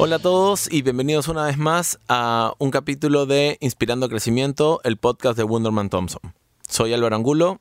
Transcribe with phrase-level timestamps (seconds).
[0.00, 4.96] Hola a todos y bienvenidos una vez más a un capítulo de Inspirando Crecimiento, el
[4.96, 6.20] podcast de Wonderman Thompson.
[6.68, 7.60] Soy Álvaro Angulo.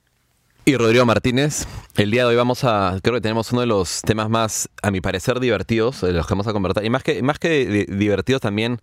[0.64, 1.66] Y Rodrigo Martínez.
[1.96, 4.92] El día de hoy vamos a, creo que tenemos uno de los temas más, a
[4.92, 6.86] mi parecer, divertidos, de los que vamos a conversar.
[6.86, 8.82] Y más que, más que divertidos también,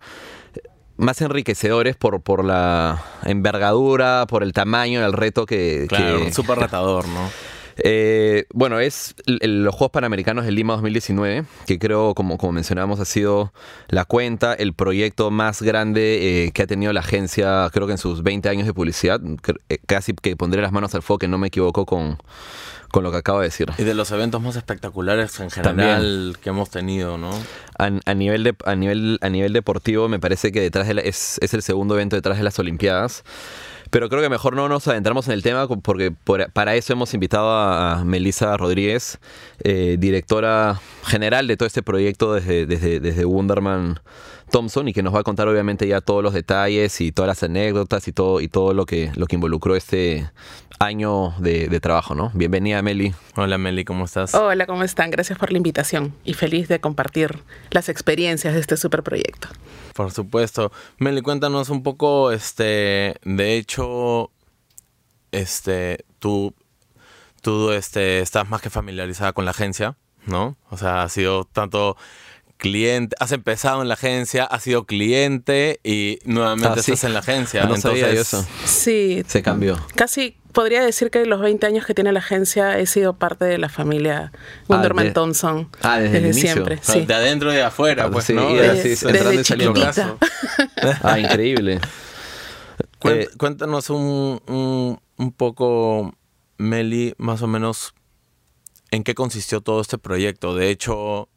[0.97, 5.85] más enriquecedores por, por la envergadura, por el tamaño, el reto que...
[5.87, 7.29] Claro, súper retador, ¿no?
[7.77, 13.05] Eh, bueno, es los Juegos Panamericanos de Lima 2019, que creo, como, como mencionábamos, ha
[13.05, 13.53] sido
[13.87, 17.97] la cuenta, el proyecto más grande eh, que ha tenido la agencia, creo que en
[17.97, 19.19] sus 20 años de publicidad.
[19.69, 22.17] Eh, casi que pondré las manos al fuego, que no me equivoco con,
[22.91, 23.69] con lo que acabo de decir.
[23.77, 27.31] Y de los eventos más espectaculares en general que hemos tenido, ¿no?
[27.77, 31.53] A, nivel de, a, nivel, a nivel deportivo, me parece que detrás de es, es
[31.53, 33.23] el segundo evento detrás de las Olimpiadas.
[33.95, 36.11] Pero creo que mejor no nos adentramos en el tema porque
[36.51, 39.19] para eso hemos invitado a Melissa Rodríguez,
[39.63, 44.01] eh, directora general de todo este proyecto desde, desde, desde Wonderman
[44.51, 47.43] Thompson y que nos va a contar obviamente ya todos los detalles y todas las
[47.43, 50.29] anécdotas y todo, y todo lo que, lo que involucró este
[50.77, 52.31] año de, de trabajo, ¿no?
[52.33, 53.13] Bienvenida, Meli.
[53.37, 54.33] Hola, Meli, ¿cómo estás?
[54.35, 55.09] Hola, ¿cómo están?
[55.09, 57.39] Gracias por la invitación y feliz de compartir
[57.71, 59.47] las experiencias de este super proyecto.
[59.95, 60.73] Por supuesto.
[60.97, 64.29] Meli, cuéntanos un poco, este, de hecho,
[65.31, 66.53] este, tú,
[67.41, 70.57] tú, este, estás más que familiarizada con la agencia, ¿no?
[70.69, 71.95] O sea, has sido tanto
[72.65, 77.19] cliente, has empezado en la agencia, has sido cliente y nuevamente ah, estás en la
[77.19, 77.65] agencia.
[77.65, 78.43] No sabía eso.
[78.65, 79.23] Sí.
[79.27, 79.77] Se cambió.
[79.93, 83.59] Casi podría decir que los 20 años que tiene la agencia he sido parte de
[83.59, 84.31] la familia
[84.67, 85.69] Wonderman Thompson.
[85.83, 86.79] Ah, desde, siempre.
[86.81, 87.05] Sí.
[87.05, 88.51] De adentro y de afuera, pues, ¿no?
[88.51, 90.17] desde chiquitita.
[91.03, 91.79] ah, increíble.
[93.03, 96.15] Eh, cuéntanos un, un, un poco,
[96.57, 97.93] Meli, más o menos
[98.89, 100.55] en qué consistió todo este proyecto.
[100.55, 101.29] De hecho,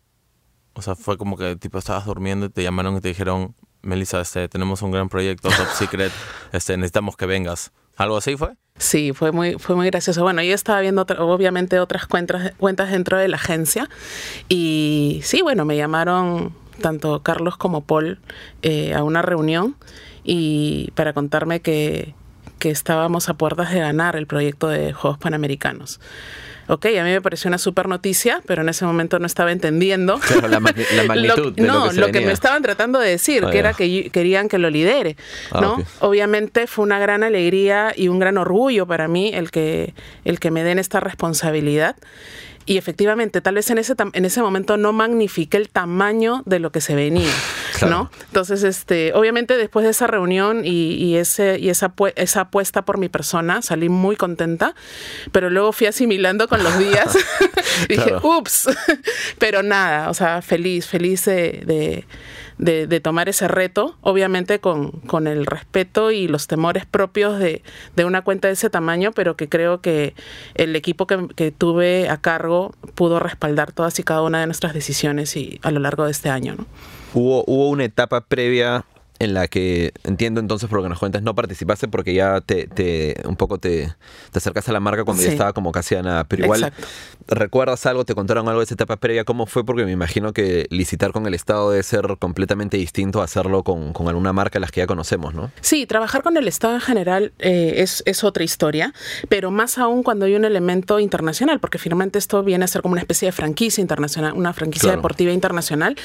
[0.79, 4.21] o sea, fue como que tipo estabas durmiendo y te llamaron y te dijeron, Melissa,
[4.21, 6.13] este, tenemos un gran proyecto, top secret,
[6.53, 7.73] este, necesitamos que vengas.
[7.97, 8.51] ¿Algo así fue?
[8.77, 10.23] Sí, fue muy, fue muy gracioso.
[10.23, 13.91] Bueno, yo estaba viendo obviamente otras cuentas, cuentas dentro de la agencia
[14.49, 18.21] y sí, bueno, me llamaron tanto Carlos como Paul
[18.63, 19.75] eh, a una reunión
[20.23, 22.15] y para contarme que,
[22.61, 25.99] que estábamos a puertas de ganar el proyecto de Juegos Panamericanos
[26.69, 30.21] ok, a mí me pareció una super noticia, pero en ese momento no estaba entendiendo.
[30.49, 30.61] la,
[31.07, 31.55] magnitud.
[31.57, 34.59] lo, no, lo que, me estaban tratando de decir, ah, que era que querían que
[34.59, 35.17] lo lidere,
[35.51, 35.83] ah, ¿no?
[36.01, 40.51] Obviamente fue una gran alegría y un gran orgullo para mí el que, el que
[40.51, 41.97] me den esta responsabilidad.
[42.69, 46.71] Y efectivamente, tal vez en ese, en ese momento no magnifique el tamaño de lo
[46.71, 47.33] que se venía,
[47.89, 48.11] ¿no?
[48.27, 53.09] Entonces, este, obviamente después de esa reunión y, ese, y esa, esa apuesta por mi
[53.09, 54.75] persona, salí muy contenta,
[55.33, 57.17] pero luego fui asimilando con los días.
[57.89, 58.69] Dije, ups,
[59.39, 62.05] pero nada, o sea, feliz, feliz de de,
[63.03, 67.63] tomar ese reto, obviamente con, con, el respeto y los temores propios de,
[67.97, 70.15] de, una cuenta de ese tamaño, pero que creo que
[70.55, 74.75] el equipo que, que, tuve a cargo pudo respaldar todas y cada una de nuestras
[74.75, 76.57] decisiones y a lo largo de este año.
[77.15, 78.85] Hubo, hubo una etapa previa
[79.19, 82.67] en la que entiendo entonces por lo que nos cuentas, no participaste porque ya te,
[82.67, 83.93] te un poco te,
[84.31, 86.25] te acercaste a la marca cuando ya estaba como casi a nada.
[86.25, 86.73] Pero igual,
[87.27, 88.05] ¿recuerdas algo?
[88.05, 89.25] ¿Te contaron algo de esa etapa previa?
[89.25, 89.65] ¿Cómo fue?
[89.65, 93.93] Porque me imagino que licitar con el Estado debe ser completamente distinto a hacerlo con,
[93.93, 95.51] con alguna marca de las que ya conocemos, ¿no?
[95.61, 98.93] Sí, trabajar con el Estado en general eh, es, es otra historia,
[99.29, 102.93] pero más aún cuando hay un elemento internacional, porque finalmente esto viene a ser como
[102.93, 105.97] una especie de franquicia internacional, una franquicia deportiva internacional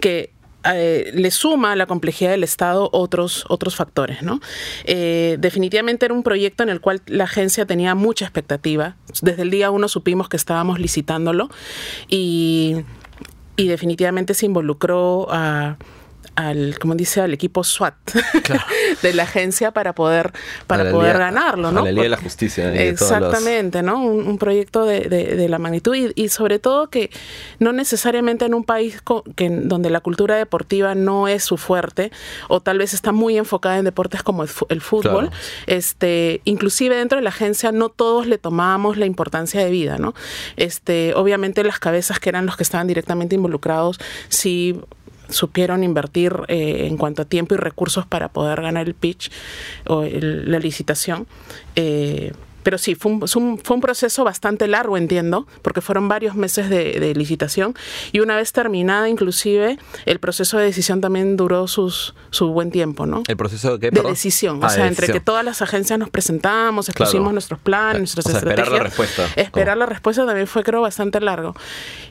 [0.00, 0.35] que
[0.74, 4.22] eh, le suma a la complejidad del Estado otros, otros factores.
[4.22, 4.40] ¿no?
[4.84, 8.96] Eh, definitivamente era un proyecto en el cual la agencia tenía mucha expectativa.
[9.22, 11.50] Desde el día uno supimos que estábamos licitándolo
[12.08, 12.76] y,
[13.56, 15.76] y definitivamente se involucró a
[16.36, 17.94] al, como dice, al equipo SWAT
[19.02, 20.32] de la agencia para poder,
[20.66, 21.80] para poder ganarlo, ¿no?
[21.80, 22.72] A la Ley de la Justicia.
[22.74, 24.02] Exactamente, ¿no?
[24.02, 27.10] Un, proyecto de, de, la magnitud y, sobre todo que
[27.58, 29.02] no necesariamente en un país
[29.34, 32.12] que, donde la cultura deportiva no es su fuerte
[32.48, 35.30] o tal vez está muy enfocada en deportes como el, fútbol,
[35.66, 40.14] este, inclusive dentro de la agencia no todos le tomábamos la importancia de vida, ¿no?
[40.56, 44.78] Este, obviamente las cabezas que eran los que estaban directamente involucrados sí
[45.28, 49.30] supieron invertir eh, en cuanto a tiempo y recursos para poder ganar el pitch
[49.86, 51.26] o la licitación.
[51.74, 52.32] Eh,
[52.66, 57.14] pero sí, fue un, fue un, proceso bastante largo, entiendo, porque fueron varios meses de,
[57.14, 57.76] licitación
[58.10, 63.06] y una vez terminada, inclusive, el proceso de decisión también duró sus, su buen tiempo,
[63.06, 63.22] ¿no?
[63.28, 63.90] ¿El proceso de qué?
[63.92, 68.00] De decisión, o ah, sea, entre que todas las agencias nos presentamos, expusimos nuestros planes,
[68.00, 68.66] nuestras estrategias.
[68.66, 69.28] Esperar la respuesta.
[69.36, 71.54] Esperar la respuesta también fue, creo, bastante largo.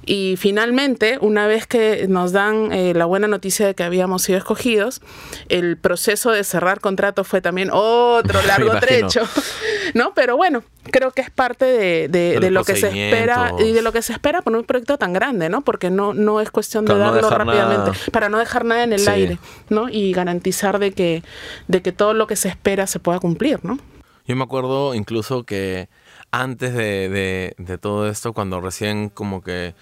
[0.06, 4.38] Y finalmente, una vez que nos dan eh, la buena noticia de que habíamos sido
[4.38, 5.02] escogidos,
[5.50, 9.28] el proceso de cerrar contrato fue también otro largo trecho,
[9.94, 10.14] ¿no?
[10.14, 10.45] Pero bueno,
[10.92, 11.66] creo que es parte
[12.08, 15.14] de, lo que se espera y de lo que se espera por un proyecto tan
[15.14, 15.62] grande, ¿no?
[15.62, 19.40] Porque no, no es cuestión de darlo rápidamente, para no dejar nada en el aire,
[19.70, 19.90] ¿no?
[19.90, 21.24] Y garantizar de que,
[21.68, 23.80] de que todo lo que se espera se pueda cumplir, ¿no?
[24.28, 25.88] Yo me acuerdo incluso que
[26.32, 29.76] antes de, de todo esto, cuando recién como que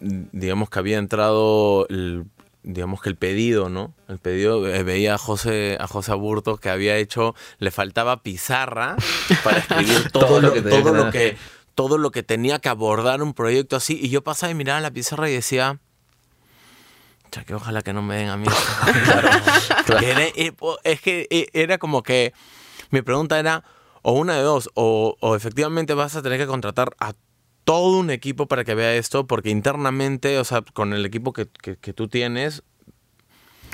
[0.00, 2.24] digamos que había entrado el
[2.62, 3.94] digamos que el pedido, ¿no?
[4.08, 8.96] El pedido, eh, veía a José, a José Aburto que había hecho, le faltaba pizarra
[9.44, 11.36] para escribir todo, lo, que todo lo que
[11.74, 13.98] todo lo que tenía que abordar un proyecto así.
[14.02, 15.78] Y yo pasaba y miraba la pizarra y decía,
[17.46, 18.46] que ojalá que no me den a mí.
[20.00, 20.52] Eh,
[20.84, 22.34] es que eh, era como que
[22.90, 23.64] mi pregunta era,
[24.02, 27.14] o una de dos, o, o efectivamente vas a tener que contratar a
[27.68, 31.44] todo un equipo para que vea esto, porque internamente, o sea, con el equipo que,
[31.44, 32.62] tú tienes...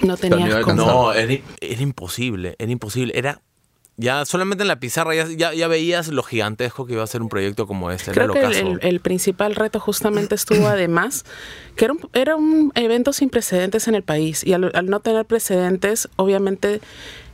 [0.02, 1.32] No tenías No, era,
[1.78, 3.16] imposible, era imposible.
[3.16, 3.40] Era
[3.96, 7.28] ya solamente en la pizarra ya, ya, veías lo gigantesco que iba a ser un
[7.28, 8.10] proyecto como este.
[8.10, 11.24] Creo que el, principal reto justamente estuvo además
[11.76, 14.98] que era un, era un evento sin precedentes en el país y al, al no
[14.98, 16.80] tener precedentes, obviamente,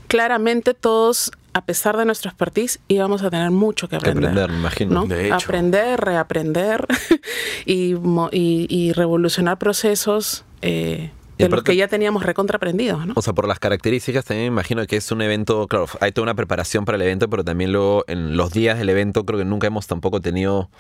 [0.09, 4.31] claramente todos a pesar de nuestra expertise, íbamos a tener mucho que aprender.
[4.31, 5.07] aprender, me imagino.
[5.33, 6.87] Aprender, reaprender
[7.67, 7.95] y,
[8.33, 13.07] y, revolucionar procesos eh, de los que ya teníamos recontraprendidos.
[13.07, 13.15] ¿no?
[13.17, 16.25] O sea, por las características también me imagino que es un evento, claro, hay toda
[16.25, 19.45] una preparación para el evento, pero también luego en los días del evento creo que
[19.45, 20.71] nunca hemos tampoco tenido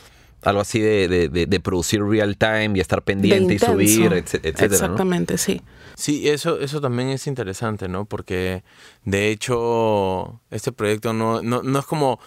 [0.42, 4.66] algo así de, de, producir real time y estar pendiente y subir, etcétera.
[4.66, 5.60] Exactamente, sí.
[5.96, 8.06] Sí, eso, eso también es interesante, ¿no?
[8.06, 8.64] Porque
[9.04, 12.20] de hecho este proyecto no, no, no es como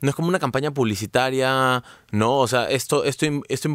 [0.00, 3.68] no es como una campaña publicitaria, no, o sea, esto, esto, esto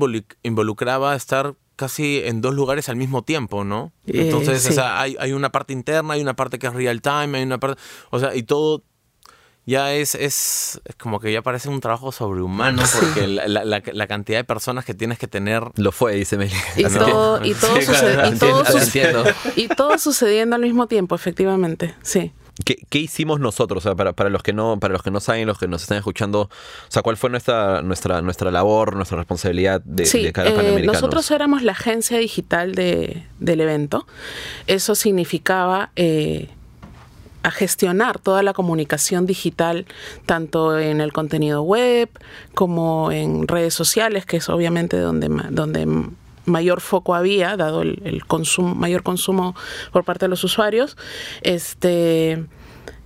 [0.44, 3.94] involucraba estar casi en dos lugares al mismo tiempo, ¿no?
[4.06, 7.02] Eh, Entonces, o sea, hay, hay, una parte interna, hay una parte que es real
[7.02, 7.80] time, hay una parte,
[8.10, 8.84] o sea, y todo
[9.68, 14.46] ya es, es, como que ya parece un trabajo sobrehumano porque la, la, cantidad de
[14.46, 15.62] personas que tienes que tener...
[15.76, 16.56] Lo fue, dice Meli.
[16.78, 17.78] Y todo, y todo,
[19.58, 22.32] y, todo sucediendo al mismo tiempo, efectivamente, sí.
[22.64, 23.86] ¿Qué, ¿Qué, hicimos nosotros?
[23.86, 25.82] O sea, para, para, los que no, para los que no saben, los que nos
[25.82, 26.50] están escuchando, o
[26.88, 31.62] sea, ¿cuál fue nuestra, nuestra, nuestra labor, nuestra responsabilidad de, de cada eh, Nosotros éramos
[31.62, 34.08] la agencia digital de, del evento.
[34.66, 36.48] Eso significaba eh,
[37.48, 39.86] a gestionar toda la comunicación digital,
[40.26, 42.10] tanto en el contenido web
[42.54, 45.88] como en redes sociales, que es obviamente donde, donde
[46.44, 49.56] mayor foco había, dado el, consumo, mayor consumo
[49.94, 50.98] por parte de los usuarios.
[51.42, 52.44] Este,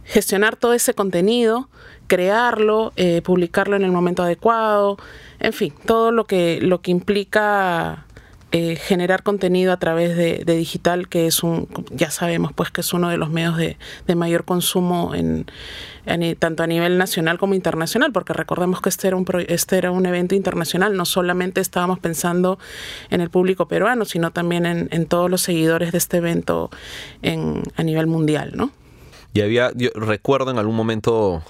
[0.06, 1.70] gestionar todo ese contenido,
[2.08, 4.98] crearlo, eh, publicarlo en el momento adecuado,
[5.40, 8.08] en fin, todo lo que, lo que implica
[8.53, 12.94] eh, generar contenido a través de, digital, que es un, ya sabemos pues que es
[12.94, 13.77] uno de los medios de,
[14.15, 15.45] mayor consumo en,
[16.38, 20.06] tanto a nivel nacional como internacional, porque recordemos que este era, un, este era un
[20.06, 22.59] evento internacional, no solamente estábamos pensando
[23.09, 26.69] en el público peruano, sino también en, todos los seguidores de este evento
[27.21, 28.71] en, a nivel mundial, ¿no?
[29.33, 31.42] Y había, yo recuerdo en algún momento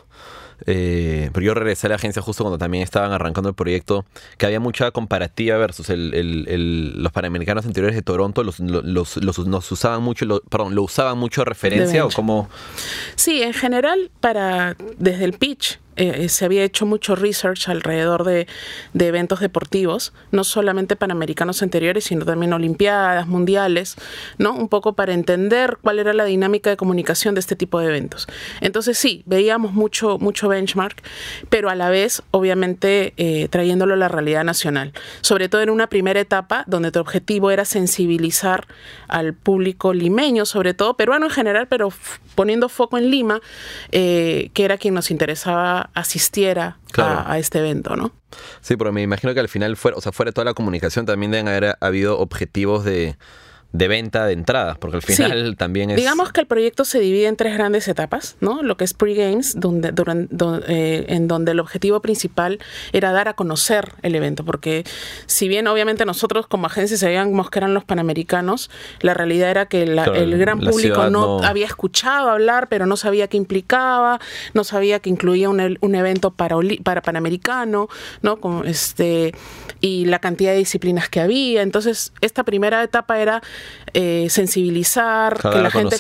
[0.66, 4.06] eh, pero yo regresé a la agencia justo cuando también estaban arrancando el proyecto,
[4.38, 10.42] que había mucha comparativa versus los panamericanos anteriores de Toronto, los, los, nos usaban mucho,
[10.50, 12.50] perdón, lo usaban mucho de referencia o como...
[13.16, 18.48] Sí, en general, para desde el pitch eh, se había hecho mucho research alrededor de,
[18.94, 23.96] eventos deportivos, no solamente panamericanos anteriores, sino también olimpiadas, mundiales,
[24.38, 24.54] ¿no?
[24.54, 28.28] Un poco para entender cuál era la dinámica de comunicación de este tipo de eventos.
[28.62, 31.02] Entonces sí, veíamos mucho, mucho benchmark,
[31.50, 34.94] pero a la vez, obviamente, eh, trayéndolo a la realidad nacional.
[35.22, 38.68] Sobre todo en una primera etapa donde tu objetivo era sensibilizar
[39.08, 41.92] al público limeño, sobre todo peruano en general, pero
[42.36, 43.42] poniendo foco en Lima,
[43.92, 48.12] eh, que era quien nos interesaba asistiera a, este evento, ¿no?
[48.62, 51.32] Sí, pero me imagino que al final fuera, o sea, fuera toda la comunicación también
[51.32, 53.18] deben haber habido objetivos de
[53.74, 55.96] de venta de entradas, porque al final también es...
[55.96, 58.62] Digamos que el proyecto se divide en tres grandes etapas, ¿no?
[58.64, 59.94] Lo que es pre-games, donde,
[60.68, 62.60] eh, en donde el objetivo principal
[62.92, 64.84] era dar a conocer el evento, porque
[65.26, 69.84] si bien obviamente nosotros como agencia sabíamos que eran los panamericanos, la realidad era que
[69.84, 74.20] el gran público no, había escuchado hablar, pero no sabía qué implicaba,
[74.54, 77.88] no sabía que incluía un, un evento para, para panamericano,
[78.22, 78.42] ¿no?
[78.42, 79.34] Como este,
[79.80, 81.62] y la cantidad de disciplinas que había.
[81.62, 83.42] Entonces, esta primera etapa era
[83.94, 85.98] eh, sensibilizar, que la, gente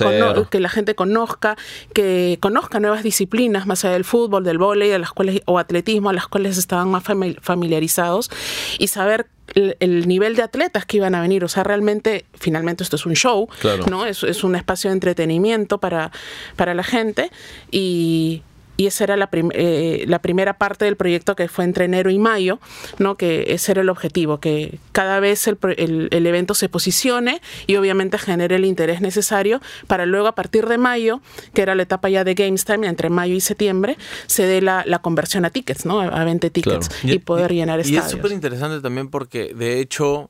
[0.50, 1.58] que la gente conozca,
[1.94, 6.14] que conozca nuevas disciplinas más allá del fútbol, del vóley, las cuales, o atletismo, a
[6.14, 7.04] las cuales estaban más
[7.42, 8.30] familiarizados
[8.80, 11.44] y saber el, nivel de atletas que iban a venir.
[11.44, 13.50] O sea, realmente, finalmente esto es un show,
[13.90, 14.06] ¿no?
[14.06, 16.12] Es, es, un espacio de entretenimiento para,
[16.56, 17.32] para la gente
[17.72, 18.44] y,
[18.78, 22.18] y esa era la, eh, la, primera parte del proyecto que fue entre enero y
[22.18, 22.60] mayo,
[23.00, 23.16] ¿no?
[23.16, 25.58] que ese era el objetivo, que cada vez el,
[26.12, 30.78] el, evento se posicione y obviamente genere el interés necesario para luego a partir de
[30.78, 31.22] mayo,
[31.54, 33.98] que era la etapa ya de Games Time, entre mayo y septiembre,
[34.28, 36.02] se dé la, la conversión a tickets, ¿no?
[36.02, 38.06] a 20 tickets y, poder llenar estadios.
[38.06, 40.30] Y es súper interesante también porque de hecho,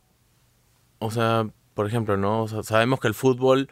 [0.99, 2.47] o sea, por ejemplo, ¿no?
[2.63, 3.69] sabemos que el fútbol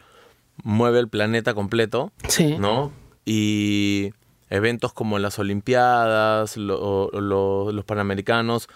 [0.62, 2.56] mueve el planeta completo, sí.
[2.58, 2.92] ¿no?
[3.24, 4.12] Y
[4.50, 8.68] eventos como las Olimpiadas, los Panamericanos,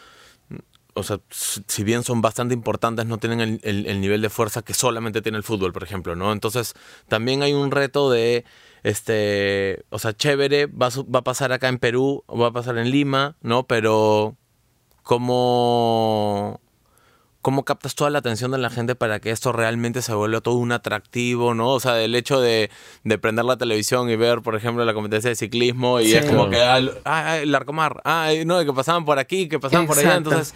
[0.94, 5.22] o sea, si bien son bastante importantes, no tienen el, nivel de fuerza que solamente
[5.22, 6.32] tiene el fútbol, por ejemplo, ¿no?
[6.32, 6.74] Entonces,
[7.08, 8.44] también hay un reto de,
[8.84, 12.90] este, o sea, chévere, va, va a pasar acá en Perú, va a pasar en
[12.90, 13.66] Lima, ¿no?
[13.66, 14.36] Pero,
[15.02, 16.60] ¿cómo,
[17.44, 20.54] cómo captas toda la atención de la gente para que esto realmente se vuelva todo
[20.54, 21.72] un atractivo, ¿no?
[21.72, 22.70] O sea, el hecho de,
[23.20, 26.56] prender la televisión y ver, por ejemplo, la competencia de ciclismo y es como que,
[26.62, 30.54] ah, el Arcomar, ah, no, que pasaban por aquí, que pasaban por allá, entonces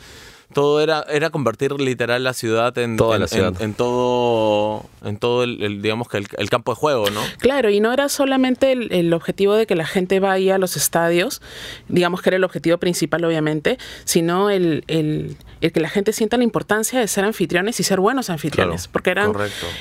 [0.55, 3.61] todo era, era convertir literal la ciudad en, Toda la ciudad.
[3.61, 7.21] En, todo, en todo el, digamos que el, campo de juego, ¿no?
[7.39, 11.43] Claro, y no era solamente el, objetivo de que la gente vaya a los estadios,
[11.89, 16.45] digamos que era el objetivo principal, obviamente, sino el, el, que la gente sienta la
[16.45, 19.33] importancia de ser anfitriones y ser buenos anfitriones, porque eran,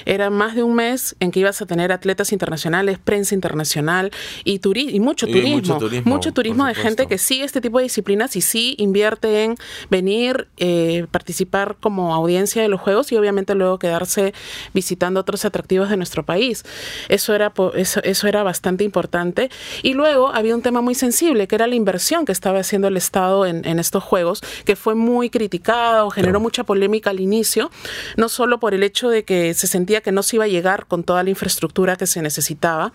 [0.05, 4.11] era más de un mes en que ibas a tener atletas internacionales, prensa internacional
[4.43, 6.13] y, y, mucho, turismo, mucho turismo.
[6.13, 9.55] Mucho turismo de gente que sigue este tipo de disciplinas y sí invierte en
[9.89, 14.33] venir eh, participar como audiencia de los juegos y obviamente luego quedarse
[14.73, 16.63] visitando otros atractivos de nuestro país.
[17.09, 19.49] Eso era, eso, eso era bastante importante.
[19.83, 22.97] Y luego había un tema muy sensible, que era la inversión que estaba haciendo el
[22.97, 25.29] Estado en, en estos juegos, que fue muy
[25.67, 27.69] criticado, generó mucha polémica al inicio,
[28.15, 30.85] no solo por el hecho de que se sentía que no se iba a llegar
[30.87, 32.93] con toda la infraestructura que se necesitaba,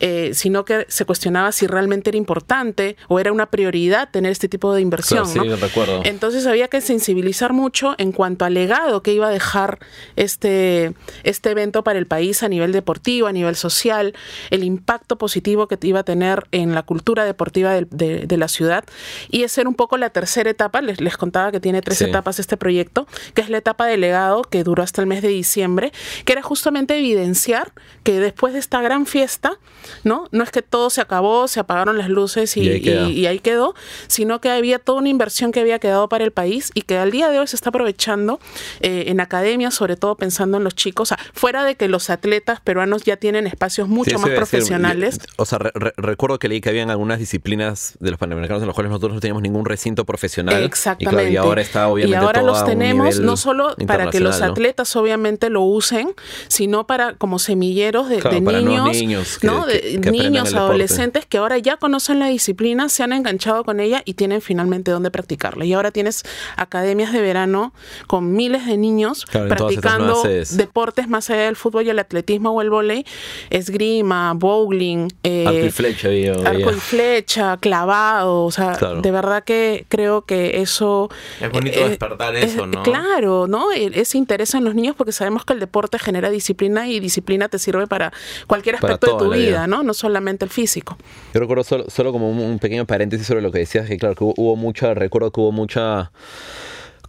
[0.00, 4.48] eh, sino que se cuestionaba si realmente era importante o era una prioridad tener este
[4.48, 5.26] tipo de inversión.
[5.26, 6.02] sí, recuerdo.
[6.04, 9.78] Entonces había que sensibilizar mucho en cuanto al legado que iba a dejar
[10.16, 14.14] este, este evento para el país a nivel deportivo, a nivel social,
[14.50, 18.84] el impacto positivo que iba a tener en la cultura deportiva de, la ciudad.
[19.28, 22.38] Y esa era un poco la tercera etapa, les, les contaba que tiene tres etapas
[22.38, 25.92] este proyecto, que es la etapa de legado que duró hasta el mes de diciembre,
[26.24, 29.58] que era justamente evidenciar que después de esta gran fiesta,
[30.04, 30.28] ¿no?
[30.30, 33.74] No es que todo se acabó, se apagaron las luces y, y ahí quedó,
[34.06, 37.10] sino que había toda una inversión que había quedado para el país y que al
[37.10, 38.40] día de hoy se está aprovechando
[38.80, 43.02] eh, en academias, sobre todo pensando en los chicos, fuera de que los atletas peruanos
[43.02, 45.18] ya tienen espacios mucho más profesionales.
[45.36, 48.90] o sea, recuerdo que leí que habían algunas disciplinas de los panamericanos en los cuales
[48.90, 50.62] nosotros no teníamos ningún recinto profesional.
[50.62, 51.32] Exactamente.
[51.32, 55.50] Y, ahora está obviamente Y ahora los tenemos no solo para que los atletas obviamente
[55.50, 56.14] lo usen,
[56.48, 59.66] sino para como semilleros de, niños, ¿no?
[59.66, 64.14] de niños, adolescentes que ahora ya conocen la disciplina, se han enganchado con ella y
[64.14, 65.64] tienen finalmente dónde practicarla.
[65.64, 66.24] Y ahora tienes
[66.56, 67.72] academias de verano
[68.06, 72.70] con miles de niños practicando deportes más allá del fútbol y el atletismo o el
[72.70, 73.04] volei,
[73.50, 76.08] esgrima, bowling, eh, arco y flecha,
[76.44, 81.89] arco y flecha, clavado, o sea, de verdad que creo que eso es bonito eh,
[81.90, 82.82] despertar eso, ¿no?
[82.82, 83.72] Claro, ¿no?
[83.72, 87.58] Ese interés en los niños porque sabemos que el deporte genera disciplina y disciplina te
[87.58, 88.12] sirve para
[88.46, 89.82] cualquier aspecto de tu vida, ¿no?
[89.82, 90.96] No solamente el físico.
[91.34, 94.24] Yo recuerdo solo, solo como un, pequeño paréntesis sobre lo que decías, que claro, que
[94.24, 96.10] hubo mucha, recuerdo que hubo mucha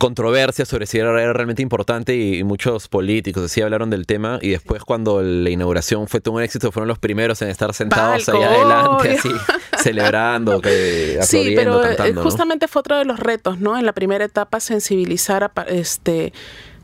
[0.01, 4.83] controversia sobre si era realmente importante y, muchos políticos así hablaron del tema y después
[4.83, 9.11] cuando la inauguración fue todo un éxito fueron los primeros en estar sentados ahí adelante
[9.11, 9.29] así
[9.77, 14.25] celebrando que sí pero eh, justamente fue otro de los retos no en la primera
[14.25, 16.33] etapa sensibilizar a este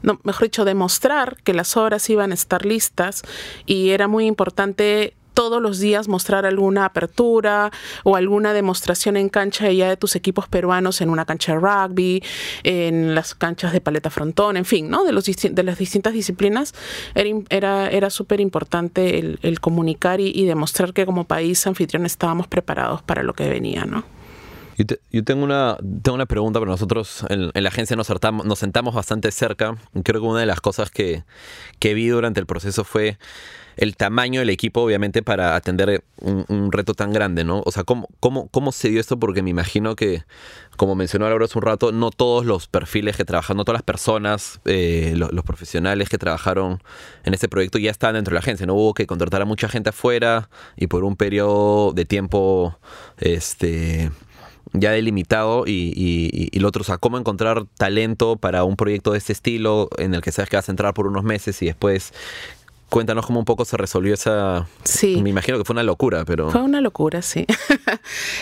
[0.03, 3.23] no, mejor dicho, demostrar que las obras iban a estar listas
[3.65, 7.69] y era muy importante todos los días mostrar alguna apertura
[8.03, 12.23] o alguna demostración en cancha ya de tus equipos peruanos en una cancha de rugby,
[12.63, 15.03] en las canchas de paleta frontón, en fin, ¿no?
[15.03, 16.73] De, los, de las distintas disciplinas,
[17.13, 22.47] era, era, era súper importante el, comunicar y, y demostrar que como país anfitrión estábamos
[22.47, 24.05] preparados para lo que venía, ¿no?
[25.11, 28.09] Yo, tengo, una, tengo una pregunta, pero nosotros en, la agencia nos,
[28.43, 29.75] nos, sentamos bastante cerca.
[30.03, 31.23] Creo que una de las cosas que,
[31.77, 33.17] que, vi durante el proceso fue
[33.77, 37.61] el tamaño del equipo, obviamente, para atender un, reto tan grande, ¿no?
[37.65, 39.19] O sea, ¿cómo, cómo, ¿cómo se dio esto?
[39.19, 40.23] Porque me imagino que,
[40.75, 43.83] como mencionó Laura hace un rato, no todos los perfiles que trabajan, no todas las
[43.83, 46.81] personas, eh, los, los, profesionales que trabajaron
[47.23, 48.73] en este proyecto ya estaban dentro de la agencia, ¿no?
[48.73, 52.77] Hubo que contratar a mucha gente afuera y por un periodo de tiempo,
[53.17, 54.11] este
[54.73, 55.93] ya delimitado y,
[56.51, 60.13] y, lo otro, o sea, cómo encontrar talento para un proyecto de este estilo en
[60.13, 62.13] el que sabes que vas a entrar por unos meses y después
[62.89, 64.67] cuéntanos cómo un poco se resolvió esa...
[64.83, 65.21] Sí.
[65.21, 66.49] Me imagino que fue una locura, pero...
[66.49, 67.45] Fue una locura, sí.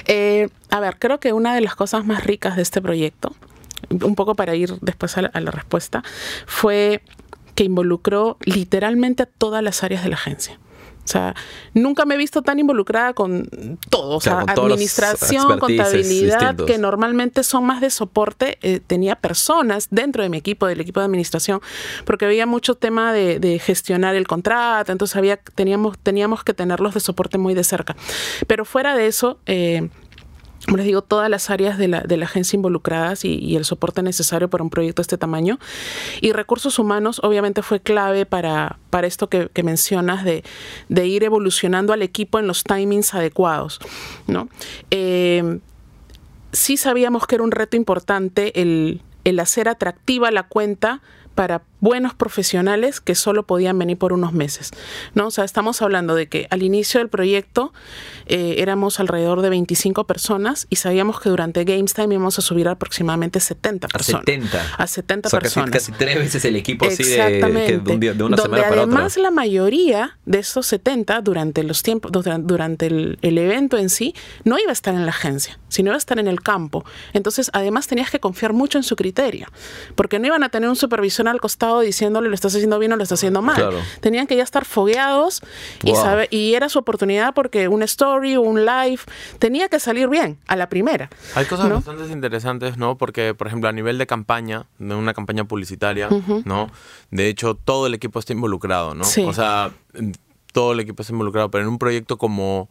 [0.07, 3.33] Eh, a ver, creo que una de las cosas más ricas de este proyecto,
[3.89, 6.03] un poco para ir después a la respuesta,
[6.45, 7.01] fue
[7.55, 10.59] que involucró literalmente a todas las áreas de la agencia.
[11.05, 11.35] O sea,
[11.75, 13.47] nunca me he visto tan involucrada con
[13.89, 18.57] todo, o sea, administración, contabilidad, que normalmente son más de soporte.
[18.63, 21.62] Eh, tenía personas dentro de mi equipo, del equipo de administración,
[22.05, 27.00] porque había mucho tema de, gestionar el contrato, entonces había, teníamos, teníamos que tenerlos de
[27.00, 27.95] soporte muy de cerca.
[28.47, 29.89] Pero fuera de eso, eh,
[30.74, 34.50] les digo, todas las áreas de la, de la agencia involucradas y, el soporte necesario
[34.50, 35.60] para un proyecto de este tamaño.
[36.22, 40.43] Y recursos humanos obviamente fue clave para, para esto que, mencionas de,
[41.05, 43.79] ir evolucionando al equipo en los timings adecuados.
[44.27, 44.50] ¿no?
[44.91, 45.60] Eh,
[46.51, 51.01] sí sabíamos que era un reto importante el, el hacer atractiva la cuenta
[51.36, 54.72] para buenos profesionales que solo podían venir por unos meses.
[55.13, 55.27] ¿no?
[55.27, 57.74] O sea, estamos hablando de que al inicio del proyecto
[58.25, 62.68] eh, éramos alrededor de 25 personas y sabíamos que durante Games Time íbamos a subir
[62.68, 64.24] aproximadamente 70 personas.
[64.24, 64.75] A 70.
[64.77, 65.70] A 70 personas.
[65.70, 69.18] Casi, tres veces el equipo así de, un día, de una Donde semana para además
[69.18, 74.58] la mayoría de esos 70 durante los tiempos, durante el, el evento en sí, no
[74.58, 76.86] iba a estar en la agencia, sino iba a estar en el campo.
[77.13, 79.48] Entonces, además tenías que confiar mucho en su criterio,
[79.96, 82.96] porque no iban a tener un supervisor al costado diciéndole lo estás haciendo bien o
[82.96, 83.84] lo estás haciendo mal.
[84.01, 85.41] Tenían que ya estar fogueados
[85.84, 85.94] y,
[86.36, 89.00] y era su oportunidad porque un story o un live
[89.39, 91.10] tenía que salir bien a la primera.
[91.36, 92.98] Hay cosas bastante interesantes, ¿no?
[92.98, 96.10] Porque, por ejemplo, a nivel de campaña, de una campaña publicitaria,
[96.46, 96.70] ¿no?
[97.12, 99.03] De hecho, todo el equipo está involucrado, ¿no?
[99.03, 99.72] O sea,
[100.51, 102.70] todo el equipo está involucrado, pero en un proyecto como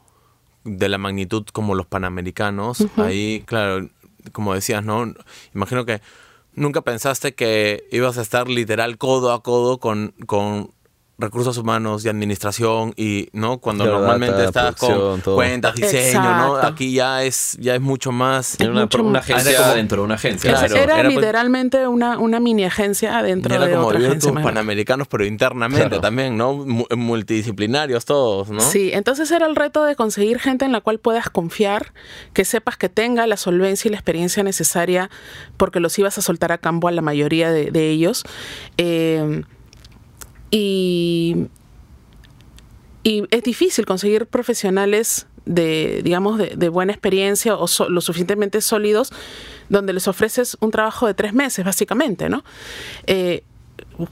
[0.65, 3.89] de la magnitud como los panamericanos, ahí, claro,
[4.33, 5.13] como decías, ¿no?
[5.55, 6.01] Imagino que
[6.55, 10.73] nunca pensaste que ibas a estar literal codo a codo con, con
[11.17, 17.23] recursos humanos y administración y no cuando normalmente estás con cuentas diseño no aquí ya
[17.23, 18.57] es ya es mucho más.
[18.61, 20.51] Una, una, agencia dentro de una agencia.
[20.51, 26.01] Era, pues literalmente una, una mini agencia dentro de como otra agencia panamericanos pero internamente
[26.01, 30.81] también no multidisciplinarios todos no sí entonces era el reto de conseguir gente en la
[30.81, 31.93] cual puedas confiar
[32.33, 35.11] que sepas que tenga la solvencia y la experiencia necesaria
[35.57, 38.25] porque los ibas a soltar a campo a la mayoría de, de ellos.
[38.79, 39.45] Eh,
[40.57, 41.49] y,
[43.05, 49.13] es difícil conseguir profesionales de, digamos, de, buena experiencia o lo suficientemente sólidos
[49.69, 52.45] donde les ofreces un trabajo de tres meses, básicamente, ¿no?
[53.07, 53.43] Eh,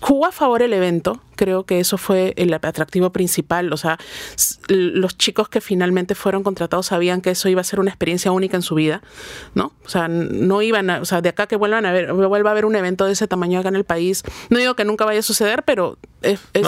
[0.00, 3.98] jugó a favor el evento, creo que eso fue el atractivo principal, o sea,
[4.68, 8.56] los chicos que finalmente fueron contratados sabían que eso iba a ser una experiencia única
[8.56, 9.02] en su vida,
[9.54, 9.72] ¿no?
[9.84, 12.52] O sea, no iban a, o sea, de acá que vuelvan a ver, vuelva a
[12.52, 15.20] haber un evento de ese tamaño acá en el país, no digo que nunca vaya
[15.20, 15.98] a suceder, pero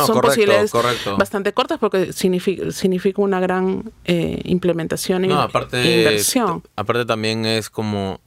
[0.05, 0.73] son posibilidades
[1.17, 6.63] bastante cortas porque significa, significa una gran eh, implementación y inversión.
[6.77, 8.21] Aparte también es como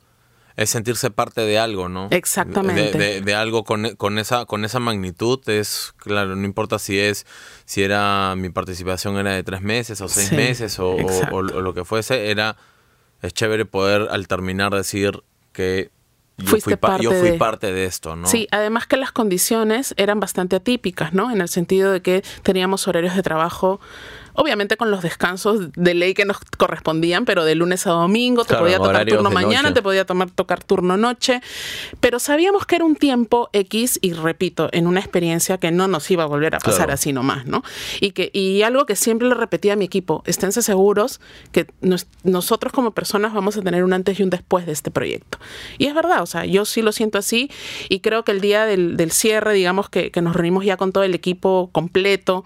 [0.57, 2.07] es sentirse parte de algo, ¿no?
[2.09, 3.21] Exactamente.
[3.21, 5.39] De, algo con, con, esa, con esa magnitud.
[5.47, 7.27] Es, claro, no importa si es,
[7.65, 10.97] si era, mi participación era de tres meses o seis meses o,
[11.41, 12.57] lo que fuese, era,
[13.21, 15.91] es chévere poder al terminar decir que
[16.37, 18.27] yo fui, parte yo fui parte de esto, ¿no?
[18.27, 21.31] Sí, además que las condiciones eran bastante atípicas, ¿no?
[21.31, 23.79] En el sentido de que teníamos horarios de trabajo
[24.37, 28.55] obviamente con los descansos de ley que nos correspondían, pero de lunes a domingo, te
[28.55, 31.41] podía tocar turno mañana, te podía tomar, tocar turno noche,
[31.99, 36.09] pero sabíamos que era un tiempo X y repito, en una experiencia que no nos
[36.11, 37.63] iba a volver a pasar así nomás, ¿no?
[37.99, 41.19] Y, que, y algo que siempre le repetía a mi equipo, esténse seguros
[41.51, 41.65] que
[42.23, 45.39] nosotros como personas vamos a tener un antes y un después de este proyecto.
[45.79, 47.49] Y es verdad, o sea, yo sí lo siento así
[47.89, 51.03] y creo que el día del, cierre, digamos que, que nos reunimos ya con todo
[51.03, 52.45] el equipo completo,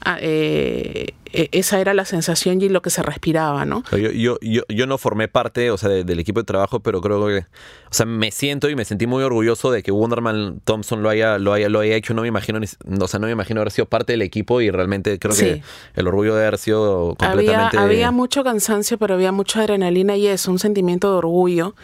[0.00, 3.82] Ah, eh, esa era la sensación y lo que se respiraba, ¿no?
[3.92, 7.26] Yo, yo, yo, yo no formé parte, o sea, del equipo de trabajo, pero creo
[7.26, 11.08] que, o sea, me siento y me sentí muy orgulloso de que Wonderman Thompson lo
[11.08, 12.14] haya, lo haya, lo haya hecho.
[12.14, 15.18] No me imagino, o sea, no me imagino haber sido parte del equipo y realmente
[15.18, 15.62] creo que
[15.94, 17.76] el orgullo de haber sido completamente...
[17.76, 21.74] Había, había mucho cansancio, pero había mucha adrenalina y es un sentimiento de orgullo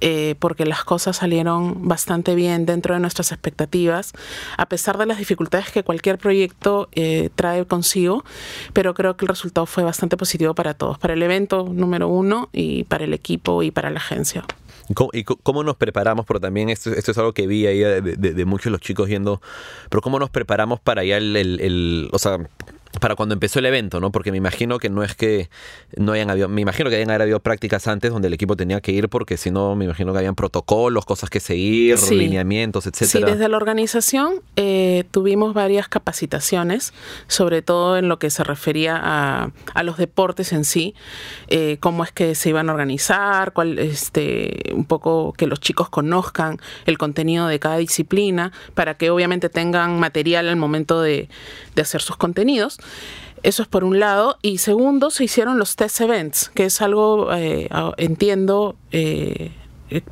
[0.00, 4.12] eh, porque las cosas salieron bastante bien dentro de nuestras expectativas,
[4.58, 8.24] a pesar de las dificultades que cualquier proyecto eh, trae consigo,
[8.74, 12.48] pero creo que el resultado fue bastante positivo para todos, para el evento número uno
[12.52, 14.44] y para el equipo y para la agencia.
[15.12, 16.26] ¿Y cómo nos preparamos?
[16.26, 19.40] Pero también esto, esto es algo que vi ahí de, muchos de los chicos yendo,
[19.90, 22.38] pero ¿cómo nos preparamos para ya el, el, el, o sea,
[23.00, 24.10] para cuando empezó el evento, ¿no?
[24.10, 25.48] Porque me imagino que no es que
[25.96, 28.92] no hayan habido, me imagino que hayan habido prácticas antes donde el equipo tenía que
[28.92, 33.26] ir porque si no, me imagino que habían protocolos, cosas que seguir, lineamientos, etcétera.
[33.26, 36.92] Sí, desde la organización eh, tuvimos varias capacitaciones,
[37.26, 40.94] sobre todo en lo que se refería a, a los deportes en sí,
[41.48, 45.88] eh, cómo es que se iban a organizar, cuál, este, un poco que los chicos
[45.88, 51.28] conozcan el contenido de cada disciplina, para que obviamente tengan material al momento de,
[51.74, 52.78] de hacer sus contenidos.
[53.42, 54.38] Eso es por un lado.
[54.42, 59.52] Y segundo, se hicieron los test events, que es algo, eh, entiendo, eh,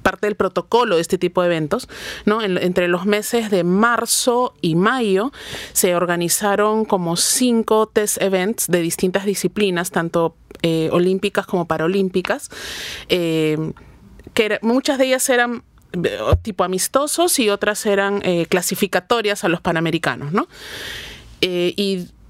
[0.03, 1.89] parte del protocolo de este tipo de eventos,
[2.27, 2.43] ¿no?
[2.43, 5.33] entre los meses de marzo y mayo
[5.73, 12.51] se organizaron como cinco test events de distintas disciplinas, tanto eh, olímpicas como paralímpicas,
[13.09, 15.65] que muchas de ellas eran
[16.43, 20.47] tipo amistosos y otras eran clasificatorias a los panamericanos, ¿no?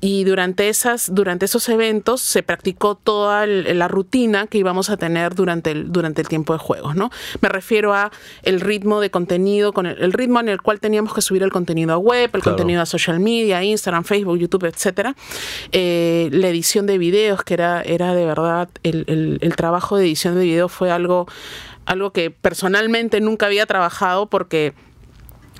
[0.05, 5.35] Y durante, esas, durante esos eventos se practicó toda la rutina que íbamos a tener
[5.35, 7.11] durante el, durante el tiempo de juegos, ¿no?
[7.40, 8.12] Me refiero a
[8.43, 11.95] el ritmo de contenido, con el, ritmo en el cual teníamos que subir el contenido
[11.95, 15.17] a web, el contenido a social media, Instagram, Facebook, YouTube, etcétera.
[15.73, 20.35] Eh, la edición de videos, que era, era de verdad, el, el trabajo de edición
[20.35, 21.27] de video fue algo,
[21.87, 24.75] algo que personalmente nunca había trabajado porque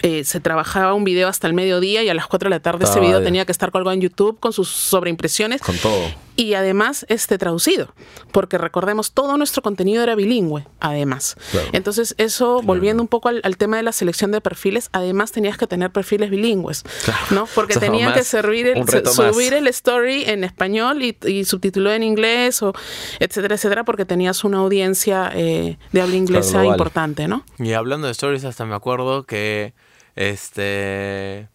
[0.03, 2.85] eh, se trabajaba un video hasta el mediodía y a las 4 de la tarde
[2.85, 5.61] ese video tenía que estar colgado en YouTube con sus sobreimpresiones.
[5.61, 6.25] Con todo.
[6.37, 7.95] Y además este traducido,
[8.33, 11.37] porque recordemos, todo nuestro contenido era bilingüe, además.
[11.73, 15.69] Entonces eso, volviendo un poco al, tema de la selección de perfiles, además tenías que
[15.69, 16.83] tener perfiles bilingües,
[17.31, 17.47] ¿no?
[17.55, 22.63] Porque tenían que servir el, subir el story en español y, y subtitulado en inglés,
[22.65, 22.73] o
[23.21, 27.45] etcétera, etcétera, porque tenías una audiencia eh, de habla inglesa importante, ¿no?
[27.61, 29.73] Y hablando de stories, hasta me acuerdo que
[30.17, 31.49] este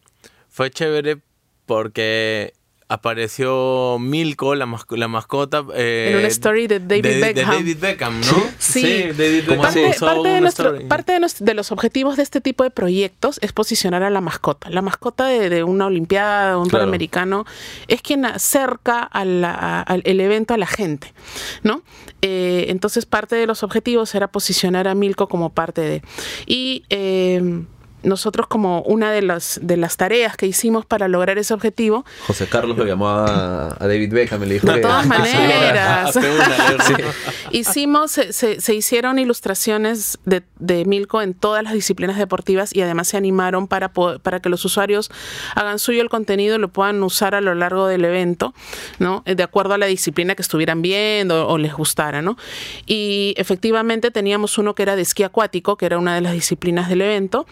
[0.50, 1.20] fue chévere
[1.66, 2.54] porque
[2.90, 5.64] apareció Milko, la, la mascota.
[5.76, 7.36] Eh, en una story de David Beckham.
[7.36, 8.44] De David Beckham, ¿no?
[8.58, 10.88] Sí, David Beckham.
[10.90, 14.70] Parte, de, los objetivos de este tipo de proyectos es posicionar a la mascota.
[14.72, 16.86] La mascota de, una Olimpiada, un claro.
[16.86, 17.46] Panamericano,
[17.88, 21.14] es quien acerca al evento a la gente,
[21.62, 21.84] ¿no?
[22.22, 26.02] Eh, entonces, parte de los objetivos era posicionar a Milko como parte de.
[26.48, 26.84] Y.
[26.90, 27.64] Eh,
[28.04, 32.06] nosotros como una de las, de las tareas que hicimos para lograr ese objetivo.
[32.28, 36.18] José Carlos lo llamó a, David Beckham y le dijo De todas maneras.
[37.52, 43.08] Hicimos, se, se, hicieron ilustraciones de, de, Milko en todas las disciplinas deportivas y además
[43.08, 45.10] se animaron para, para que los usuarios
[45.56, 48.54] hagan suyo el contenido y lo puedan usar a lo largo del evento,
[49.00, 49.24] ¿no?
[49.26, 52.38] De acuerdo a la disciplina que estuvieran viendo o, les gustara, ¿no?
[52.86, 56.90] Y efectivamente teníamos uno que era de esquí acuático, que era una de las disciplinas
[56.90, 57.46] del evento.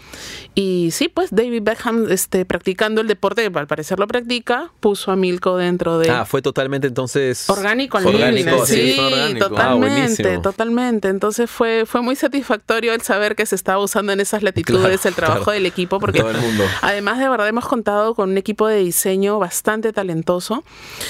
[0.56, 5.16] Y sí, pues David Beckham este, practicando el deporte, al parecer lo practica, puso a
[5.16, 6.10] Milko dentro de...
[6.10, 7.50] Ah, fue totalmente entonces...
[7.50, 11.08] Orgánico en orgánico, sí, sí totalmente, ah, totalmente.
[11.10, 15.16] Entonces fue, fue muy satisfactorio el saber que se estaba usando en esas latitudes el
[15.16, 16.24] trabajo del equipo, porque
[16.82, 20.64] además de verdad hemos contado con un equipo de diseño bastante talentoso.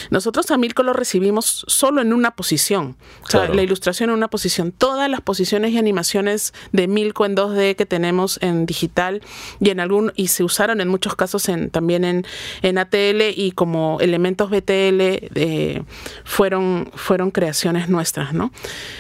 [0.10, 4.30] Nosotros a Milko lo recibimos solo en una posición, o sea, la ilustración en una
[4.30, 4.72] posición.
[4.72, 9.17] Todas las posiciones y animaciones de Milko en 2D que tenemos en digital
[9.60, 12.26] y en algún y se usaron en muchos casos en, también en,
[12.62, 15.84] en ATL y como elementos BTL eh,
[16.24, 18.52] fueron, fueron creaciones nuestras, ¿no?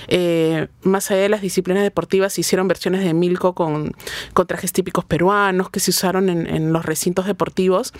[0.07, 3.93] Eh, más allá de las disciplinas deportivas se hicieron versiones de Milko con,
[4.33, 7.93] con trajes típicos peruanos que se usaron en, en los recintos deportivos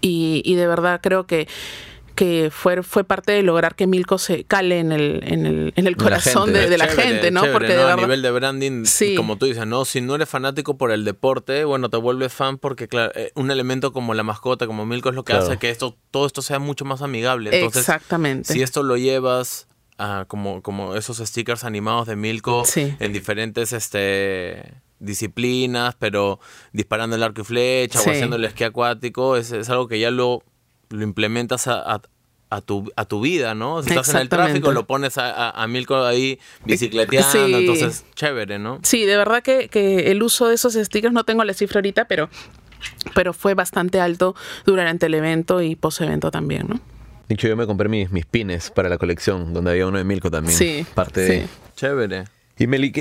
[0.00, 1.46] y de verdad creo que
[2.16, 5.86] que fue, fue parte de lograr que Milko se cale en el, en el, en
[5.86, 7.42] el corazón de, la gente, ¿no?
[7.52, 8.84] Porque de a nivel de branding,
[9.16, 12.58] como tú dices, no, si no eres fanático por el deporte, bueno, te vuelves fan
[12.58, 15.68] porque, claro, eh, un elemento como la mascota, como Milko, es lo que hace que
[15.70, 17.50] esto, todo esto sea mucho más amigable.
[17.52, 18.52] Entonces, Exactamente.
[18.52, 24.74] Si esto lo llevas a como, como esos stickers animados de Milko en diferentes este
[24.98, 26.40] disciplinas, pero
[26.72, 30.10] disparando el arco y flecha o haciendo el esquí acuático, es, es algo que ya
[30.10, 30.42] lo
[30.90, 32.00] lo implementas a,
[32.50, 33.82] a tu, a tu vida, ¿no?
[33.82, 38.78] Si estás en el tráfico, lo pones a, a, Milko ahí bicicleteando, entonces chévere, ¿no?
[38.82, 42.06] Sí, de verdad que, que, el uso de esos stickers, no tengo la cifra ahorita,
[42.06, 42.28] pero,
[43.14, 46.80] pero fue bastante alto durante el evento y post-evento también, ¿no?
[47.28, 50.30] Dicho, yo me compré mis, mis pines para la colección, donde había uno de Milko
[50.30, 50.56] también.
[50.56, 50.86] Sí.
[50.94, 51.46] Parte de...
[51.74, 52.24] Chévere.
[52.58, 52.92] Y Meli,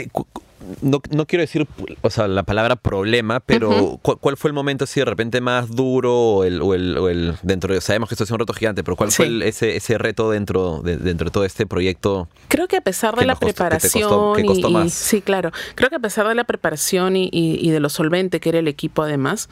[0.82, 1.68] no, no, quiero decir
[2.02, 6.14] o sea, la palabra problema, pero ¿cuál, fue el momento así de repente más duro
[6.14, 9.12] o el, o el, dentro de, sabemos que esto es un reto gigante, pero ¿cuál
[9.12, 12.28] fue ese, ese reto dentro de, dentro de todo este proyecto?
[12.48, 16.36] Creo que a pesar de la preparación y, sí, claro, creo que a pesar de
[16.36, 19.50] la preparación y, y de lo solvente que era el equipo además,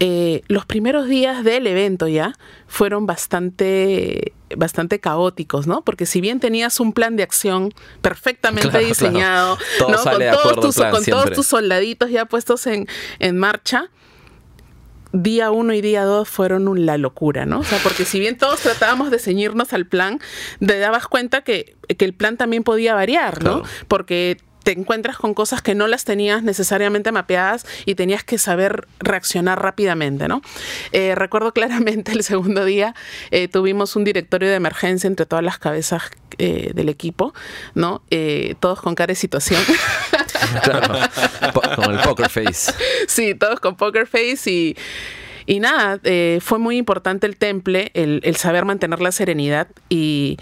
[0.00, 2.32] eh, los primeros días del evento ya
[2.66, 5.82] fueron bastante bastante caóticos, ¿no?
[5.82, 9.86] Porque si bien tenías un plan de acción perfectamente diseñado, ¿no?
[9.86, 12.86] con, todos, tus, con todos tus soldaditos ya puestos en,
[13.18, 13.90] en marcha,
[15.12, 17.60] día uno y día dos fueron la locura, ¿no?
[17.60, 20.20] O sea, porque si bien todos tratábamos de ceñirnos al plan,
[20.64, 23.62] te dabas cuenta que, que el plan también podía variar, ¿no?
[23.88, 28.88] Porque te encuentras con cosas que no las tenías necesariamente mapeadas y tenías que saber
[28.98, 30.42] reaccionar rápidamente, ¿no?
[30.92, 32.94] Eh, recuerdo claramente el segundo día
[33.30, 36.04] eh, tuvimos un directorio de emergencia entre todas las cabezas
[36.38, 37.32] eh, del equipo,
[37.74, 38.02] ¿no?
[38.58, 39.62] todos con cara de situación.
[41.76, 42.72] con el poker face.
[43.06, 44.76] Sí, todos con poker face y
[45.46, 50.38] y nada, eh, fue muy importante el temple, el, saber mantener la serenidad y,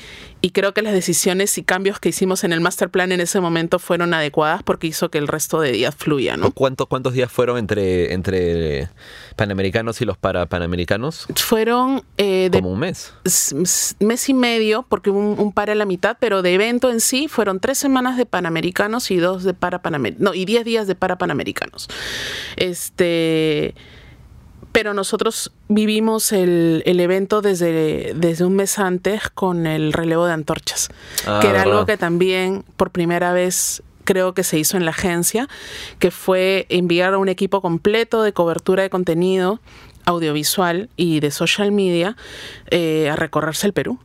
[0.53, 3.79] creo que las decisiones y cambios que hicimos en el master plan en ese momento
[3.79, 6.51] fueron adecuadas porque hizo que el resto de días fluya, ¿no?
[6.51, 8.89] ¿Cuántos, cuántos días fueron entre, entre
[9.37, 11.27] panamericanos y los para panamericanos?
[11.37, 12.03] Fueron...
[12.19, 13.15] Eh, Como un mes.
[14.01, 17.01] Mes y medio, porque hubo un, un, par a la mitad, pero de evento en
[17.01, 20.33] sí fueron tres semanas de panamericanos y dos de para panamericanos.
[20.33, 21.89] No, y diez días de para panamericanos.
[22.57, 23.75] Este
[24.73, 30.89] pero nosotros vivimos el, evento desde, desde un mes antes con el relevo de antorchas,
[31.27, 34.91] ah, que era algo que también por primera vez creo que se hizo en la
[34.91, 35.49] agencia,
[35.99, 39.61] que fue enviar a un equipo completo de cobertura de contenido
[40.05, 42.17] audiovisual y de social media
[42.71, 43.99] eh, a recorrerse el Perú.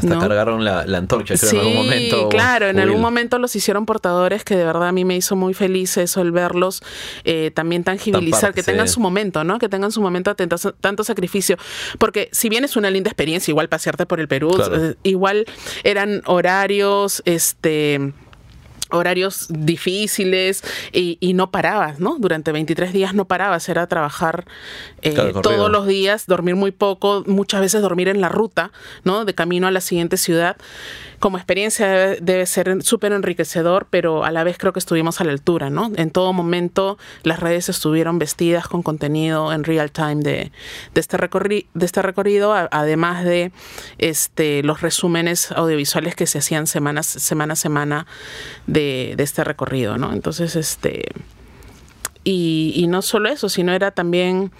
[0.00, 2.28] Que hasta cargaron la, antorcha, en algún momento.
[2.28, 5.54] Claro, en algún momento los hicieron portadores que de verdad a mí me hizo muy
[5.54, 6.82] feliz eso, el verlos
[7.22, 9.58] eh, también tangibilizar, que tengan su momento, ¿no?
[9.58, 10.48] Que tengan su momento de
[10.80, 11.56] tanto, sacrificio.
[11.98, 15.44] Porque si bien es una linda experiencia, igual pasearte por el Perú, eh, igual
[15.84, 18.12] eran horarios, este
[18.94, 22.16] horarios difíciles y, no parabas, ¿no?
[22.18, 24.44] Durante 23 días no parabas, era trabajar
[25.02, 28.70] eh, todos los días, dormir muy poco, muchas veces dormir en la ruta,
[29.02, 29.24] ¿no?
[29.24, 30.56] De camino a la siguiente ciudad
[31.24, 31.88] como experiencia
[32.20, 35.90] debe, ser súper enriquecedor, pero a la vez creo que estuvimos a la altura, ¿no?
[35.96, 40.52] En todo momento las redes estuvieron vestidas con contenido en real time de,
[40.94, 43.52] este, recorri de este recorrido, además de
[43.96, 48.06] este, los resúmenes audiovisuales que se hacían semanas, semana a semana
[48.66, 48.83] de,
[49.18, 50.12] este recorrido, ¿no?
[50.12, 51.06] Entonces, este...
[52.26, 54.50] Y, y no solo eso, sino era también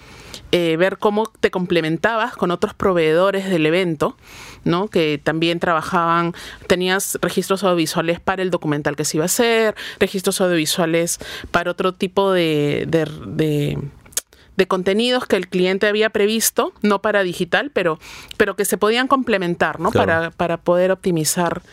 [0.51, 4.15] eh, ver cómo te complementabas con otros proveedores del evento,
[4.63, 4.87] ¿no?
[4.87, 6.33] Que también trabajaban,
[6.67, 11.19] tenías registros audiovisuales para el documental que se iba a hacer, registros audiovisuales
[11.51, 17.99] para otro tipo de, de, contenidos que el cliente había previsto, no para digital, pero,
[18.37, 19.91] pero que se podían complementar, ¿no?
[19.91, 21.63] Para, para poder optimizar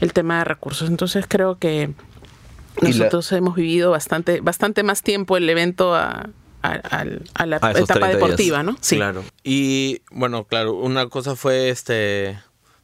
[0.00, 0.88] el tema de recursos.
[0.88, 1.90] Entonces creo que
[2.80, 6.30] nosotros hemos vivido bastante, bastante más tiempo el evento a,
[6.62, 8.76] a, la etapa deportiva, ¿no?
[8.80, 8.96] Sí.
[8.96, 9.24] Claro.
[9.44, 12.38] Y bueno, claro, una cosa fue este,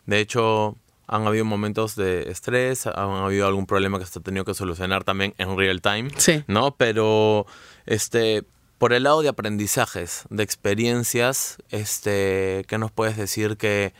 [0.06, 4.44] de hecho, han habido momentos de estrés, han habido algún problema que se ha tenido
[4.44, 6.44] que solucionar también en real time, sí.
[6.46, 6.74] ¿no?
[6.76, 7.46] Pero
[7.86, 8.44] este
[8.82, 13.94] por el lado de aprendizajes, de experiencias, este, ¿qué nos puedes decir que,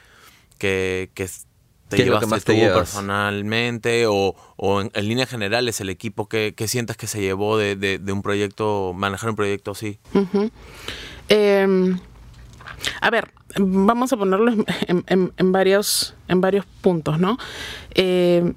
[0.58, 1.30] que, que
[1.96, 6.96] te llevas más tú personalmente o, o en, línea general es el equipo que, sientas
[6.96, 9.98] que se llevó de, de, un proyecto, manejar un proyecto así?
[11.28, 11.98] Em,
[13.00, 14.52] a ver, vamos a ponerlo
[14.86, 17.38] en, en, varios, en varios puntos, ¿no?
[17.94, 18.54] Em,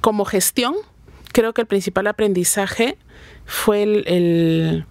[0.00, 0.74] como gestión,
[1.32, 2.98] creo que el principal aprendizaje
[3.44, 4.86] fue el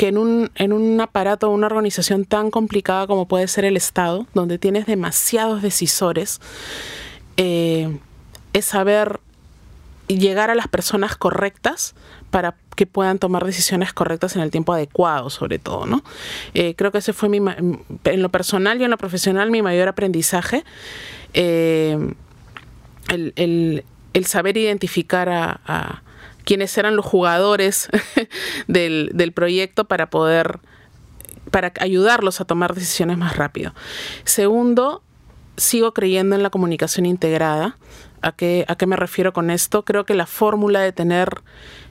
[0.00, 4.26] que en un, en un aparato, una organización tan complicada como puede ser el Estado,
[4.32, 6.40] donde tienes demasiados decisores,
[7.36, 7.98] eh,
[8.54, 9.20] es saber
[10.08, 11.94] llegar a las personas correctas
[12.30, 16.02] para que puedan tomar decisiones correctas en el tiempo adecuado, sobre todo, ¿no?
[16.54, 19.86] Eh, creo que ese fue mi, en lo personal y en lo profesional mi mayor
[19.86, 20.64] aprendizaje.
[21.34, 22.14] Eh,
[23.10, 23.84] el,
[24.24, 26.02] saber identificar a
[26.50, 27.88] quiénes eran los jugadores
[28.66, 30.58] del, proyecto para poder
[31.52, 33.72] para ayudarlos a tomar decisiones más rápido.
[34.24, 35.00] Segundo,
[35.56, 37.78] sigo creyendo en la comunicación integrada.
[38.20, 39.84] ¿A qué, ¿A qué me refiero con esto?
[39.84, 41.40] Creo que la fórmula de tener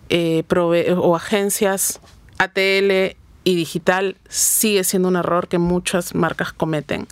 [0.10, 2.02] eh, o agencias
[2.38, 7.08] ATL y digital sigue siendo un error que muchas marcas cometen.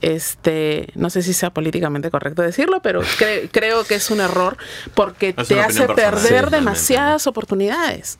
[0.00, 3.02] Este, no sé si sea políticamente correcto decirlo, pero
[3.52, 4.56] creo que es un error
[4.94, 8.18] porque te hace perder demasiadas oportunidades.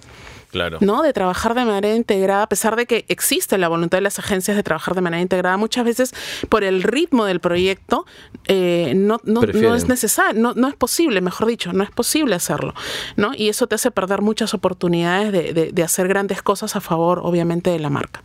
[0.80, 1.02] ¿no?
[1.02, 4.56] De trabajar de manera integrada, a pesar de que existe la voluntad de las agencias
[4.56, 6.12] de trabajar de manera integrada, muchas veces
[6.48, 8.04] por el ritmo del proyecto
[8.46, 12.74] eh, no, no, es necesario, no, no, es posible, mejor dicho, no es posible hacerlo,
[13.16, 13.32] ¿no?
[13.36, 17.78] Y eso te hace perder muchas oportunidades de, hacer grandes cosas a favor, obviamente, de
[17.78, 18.22] la marca.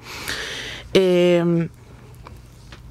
[0.93, 1.69] Em,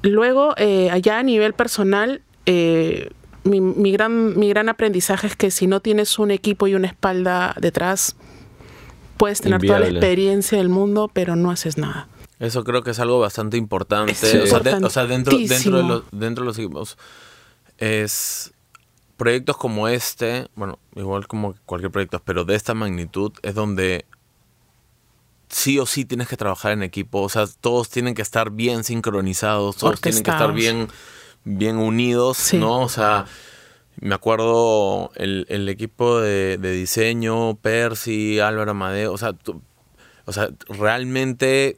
[0.09, 3.09] luego, eh, allá a nivel personal, eh,
[3.43, 6.87] mi, mi, gran, mi gran aprendizaje es que si no tienes un equipo y una
[6.87, 8.15] espalda detrás,
[9.17, 12.07] puedes tener toda la experiencia del mundo, pero no haces nada.
[12.39, 14.11] Eso creo que es algo bastante importante.
[14.11, 16.97] o, sea, dentro, dentro, de los, dentro de los equipos
[17.77, 18.53] es
[19.17, 24.05] proyectos como este, bueno, igual como cualquier proyecto, pero de esta magnitud es donde
[25.55, 27.21] sí o sí tienes que trabajar en equipo.
[27.21, 30.89] O sea, todos tienen que estar bien sincronizados, todos tienen que estar bien,
[31.45, 32.81] bien unidos, ¿no?
[32.81, 33.25] O sea,
[34.01, 39.33] me acuerdo el, el equipo de, de, diseño, Percy, Álvaro Amadeo, o sea,
[40.25, 41.77] o sea, realmente,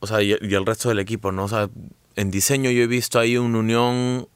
[0.00, 1.44] o sea, y, el resto del equipo, ¿no?
[1.44, 1.70] O sea,
[2.16, 4.28] en diseño yo he visto ahí una unión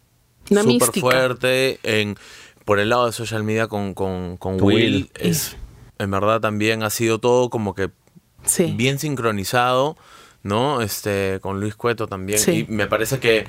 [0.47, 2.17] súper fuerte en
[2.65, 5.11] por el lado de social media con, con, con Will.
[5.19, 5.57] Es,
[5.99, 7.91] en verdad también ha sido todo como que
[8.75, 9.97] bien sincronizado,
[10.43, 10.81] ¿no?
[10.83, 12.41] Este, con Luis Cueto también.
[12.53, 13.47] Y me parece que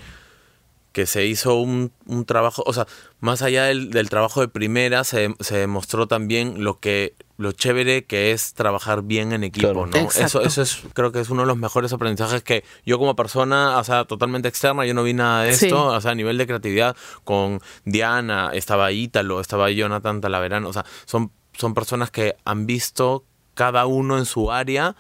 [0.92, 2.86] que se hizo un, un, trabajo, o sea,
[3.22, 8.06] más allá del, del trabajo de primera, se, se, demostró también lo que lo chévere
[8.06, 9.98] que es trabajar bien en equipo, ¿no?
[9.98, 13.80] Eso, eso es, creo que es uno de los mejores aprendizajes que yo como persona,
[13.80, 16.46] o sea, totalmente externa, yo no vi nada de esto, o sea, a nivel de
[16.46, 22.68] creatividad, con Diana, estaba Ítalo, estaba Jonathan Talaverano, o sea, son, son personas que han
[22.68, 24.96] visto cada uno en su área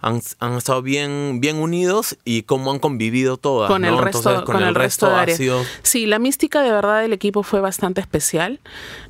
[0.00, 3.70] han, estado bien, bien unidos y cómo han convivido todas.
[3.70, 5.40] Con el resto, con, el, resto, de áreas.
[5.82, 8.60] Sí, la mística de verdad del equipo fue bastante especial,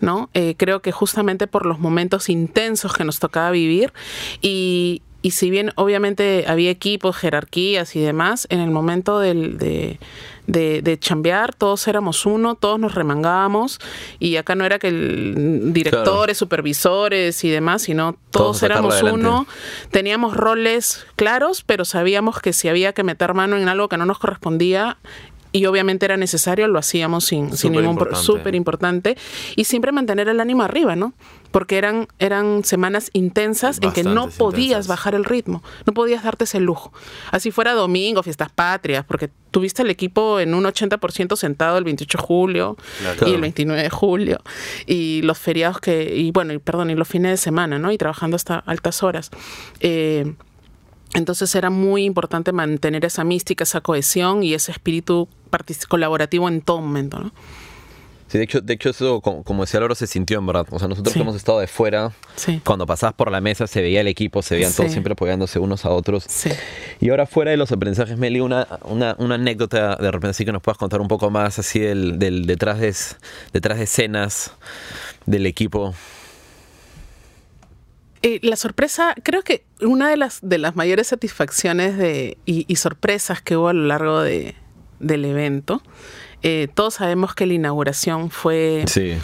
[0.01, 0.29] ¿no?
[0.35, 3.93] Eh, creo que justamente por los momentos intensos que nos tocaba vivir
[4.41, 9.99] y, y si bien obviamente había equipos, jerarquías y demás, en el momento del, de,
[10.47, 13.79] de, chambear, todos éramos uno, todos nos remangábamos.
[14.19, 19.47] Y acá no era que el directores, supervisores y demás, sino todos, éramos uno,
[19.91, 24.07] teníamos roles claros, pero sabíamos que si había que meter mano en algo que no
[24.07, 24.97] nos correspondía,
[25.53, 29.17] y obviamente era necesario, lo hacíamos sin, sin ningún súper importante
[29.57, 31.13] y siempre mantener el ánimo arriba, ¿no?
[31.51, 36.45] Porque eran, eran semanas intensas en que no podías bajar el ritmo, no podías darte
[36.45, 36.93] ese lujo.
[37.33, 42.19] Así fuera domingo, fiestas patrias, porque tuviste el equipo en un 80% sentado el 28
[42.19, 42.77] de julio
[43.27, 44.41] y el 29 de julio
[44.87, 47.91] y los feriados que, y bueno, y, perdón, y los fines de semana, ¿no?
[47.91, 49.31] Y trabajando hasta altas horas.
[49.81, 50.35] Eh,
[51.15, 55.29] entonces era muy importante mantener esa mística, esa cohesión y ese espíritu
[55.89, 57.33] colaborativo en todo momento, ¿no?
[58.31, 60.65] Sí, de hecho, de hecho eso, como, decía Laura, se sintió en verdad.
[60.71, 62.13] O sea, nosotros hemos estado de fuera,
[62.65, 65.85] cuando pasabas por la mesa se veía el equipo, se veían todos siempre apoyándose unos
[65.85, 66.27] a otros.
[67.01, 70.53] Y ahora fuera de los aprendizajes, Meli, una, una, una, anécdota de repente así que
[70.53, 72.95] nos puedas contar un poco más así del, del detrás, de,
[73.53, 74.53] detrás de escenas
[75.27, 75.93] del equipo.
[78.23, 83.41] Eh, la sorpresa, creo que una de las, de las mayores satisfacciones de, y, sorpresas
[83.41, 84.55] que hubo a lo largo de,
[84.99, 85.83] del evento,
[86.43, 89.15] eh, todos sabemos que la inauguración fue, sí,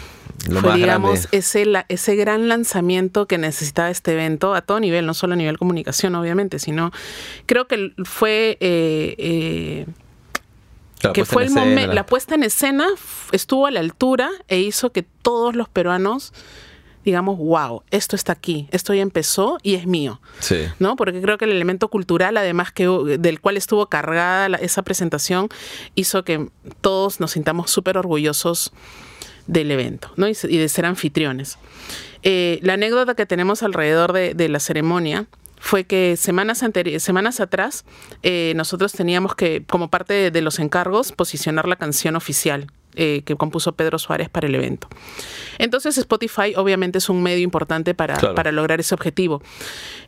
[0.61, 5.33] fue digamos, ese, ese gran lanzamiento que necesitaba este evento a todo nivel, no solo
[5.33, 6.91] a nivel comunicación, obviamente, sino
[7.45, 8.57] creo que fue...
[8.59, 9.85] Eh,
[11.13, 12.87] que fue el momento, la puesta en escena
[13.31, 16.33] estuvo a la altura e hizo que todos los peruanos
[17.07, 20.19] digamos, wow, esto está aquí, esto ya empezó y es mío.
[20.39, 20.65] Sí.
[20.77, 20.97] ¿No?
[20.97, 22.85] Porque creo que el elemento cultural, además que
[23.17, 25.47] del cual estuvo cargada esa presentación,
[25.95, 26.49] hizo que
[26.81, 28.73] todos nos sintamos súper orgullosos
[29.47, 30.27] del evento, ¿no?
[30.27, 31.57] Y, de ser anfitriones.
[32.23, 35.27] Eh, la anécdota que tenemos alrededor de, la ceremonia
[35.59, 36.61] fue que semanas,
[36.97, 37.85] semanas atrás
[38.21, 43.35] eh, nosotros teníamos que, como parte de, los encargos, posicionar la canción oficial eh, que
[43.35, 44.87] compuso Pedro Suárez para el evento.
[45.59, 49.41] Entonces Spotify obviamente es un medio importante para, para lograr ese objetivo.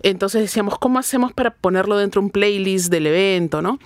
[0.02, 3.80] Entonces decíamos, ¿cómo hacemos para ponerlo dentro de un playlist del evento, no?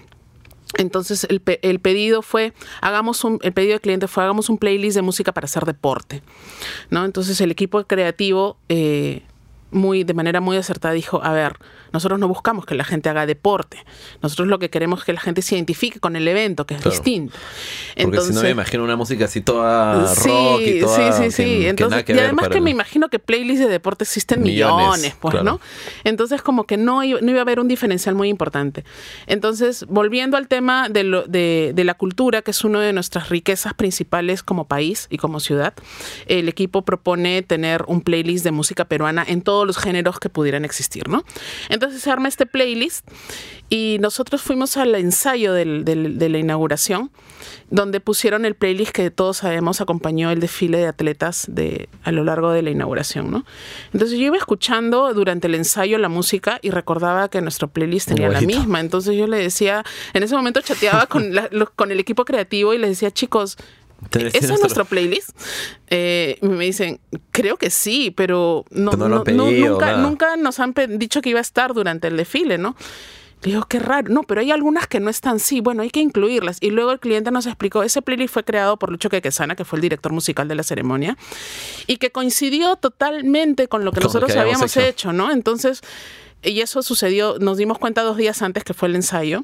[0.78, 4.96] Entonces el, el, pedido fue, hagamos un, el pedido del cliente fue, hagamos un playlist
[4.96, 6.24] de música para hacer deporte,
[6.90, 7.06] ¿no?
[7.06, 9.22] Entonces el equipo creativo eh,
[9.70, 11.58] muy, de manera muy acertada dijo, a ver,
[11.94, 13.78] nosotros no buscamos que la gente haga deporte,
[14.22, 16.84] nosotros lo que queremos es que la gente se identifique con el evento, que es
[16.84, 17.38] distinto.
[18.02, 21.68] Porque si no me imagino una música así toda rock y toda, Sí, sí, sí.
[21.68, 25.60] Entonces, y además que me imagino que playlists de deporte existen millones, pues, ¿no?
[26.04, 28.84] Entonces como que no, no iba a haber un diferencial muy importante.
[29.28, 33.30] Entonces, volviendo al tema de, lo, de, de la cultura, que es una de nuestras
[33.30, 35.74] riquezas principales como país y como ciudad,
[36.26, 40.66] el equipo propone tener un playlist de música peruana en todos los géneros que pudieran
[40.66, 41.24] existir, ¿no?
[41.70, 43.08] Entonces se arma este playlist
[43.70, 45.66] y nosotros fuimos al ensayo de
[46.30, 47.10] la inauguración,
[47.72, 52.24] donde pusieron el playlist que todos sabemos acompañó el desfile de atletas de, a lo
[52.24, 53.46] largo de la inauguración, ¿no?
[53.92, 58.30] Entonces yo iba escuchando durante el ensayo la música y recordaba que nuestro playlist tenía
[58.30, 58.80] la misma.
[58.80, 61.34] Entonces yo le decía, en ese momento chateaba con,
[61.76, 63.58] con el equipo creativo y les decía, chicos,
[64.12, 65.30] ¿Ese es nuestro playlist?
[65.88, 67.00] Eh, me dicen,
[67.32, 72.08] creo que sí, pero, no, nunca, nunca nos han dicho que iba a estar durante
[72.08, 72.76] el desfile, ¿no?
[73.50, 74.10] digo, qué raro.
[74.10, 75.62] No, pero hay algunas que no están sí.
[75.62, 76.58] Bueno, hay que incluirlas.
[76.62, 79.78] Y luego el cliente nos explicó, ese playlist fue creado por Lucho Quequesana, que fue
[79.78, 81.18] el director musical de la ceremonia,
[81.88, 85.14] y que coincidió totalmente con lo que nosotros habíamos hecho.
[85.14, 85.32] ¿no?
[85.32, 85.82] Entonces,
[86.42, 89.44] y eso sucedió, nos dimos cuenta dos días antes que fue el ensayo,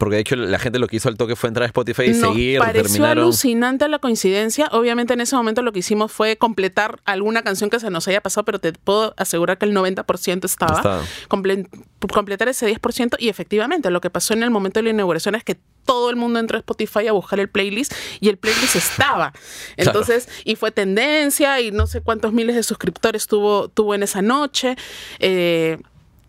[0.00, 2.08] porque de hecho la gente lo que hizo al toque fue entrar a Spotify y
[2.12, 2.58] Nos seguir.
[2.58, 4.66] Pareció alucinante la coincidencia.
[4.72, 8.22] Obviamente en ese momento lo que hicimos fue completar alguna canción que se nos haya
[8.22, 11.02] pasado, pero te puedo asegurar que el 90% estaba.
[11.28, 15.44] completar ese 10% y efectivamente lo que pasó en el momento de la inauguración es
[15.44, 19.34] que todo el mundo entró a Spotify a buscar el playlist y el playlist estaba.
[19.76, 24.22] Entonces, y fue tendencia y no sé cuántos miles de suscriptores tuvo, tuvo en esa
[24.22, 24.76] noche.
[25.18, 25.78] Eh,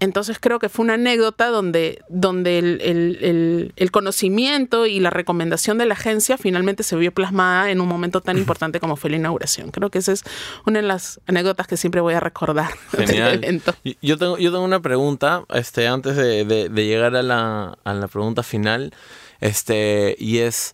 [0.01, 5.93] entonces creo que fue una anécdota donde, donde el, conocimiento y la recomendación de la
[5.93, 9.69] agencia finalmente se vio plasmada en un momento tan importante como fue la inauguración.
[9.69, 10.23] Creo que esa es
[10.65, 13.43] una de las anécdotas que siempre voy a recordar Genial.
[13.43, 13.75] evento.
[14.01, 18.41] Yo tengo, yo tengo una pregunta, este, antes de, llegar a la, a la pregunta
[18.41, 18.95] final,
[19.39, 20.73] este, y es,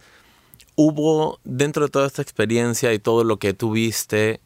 [0.75, 4.39] ¿hubo dentro de toda esta experiencia y todo lo que tuviste,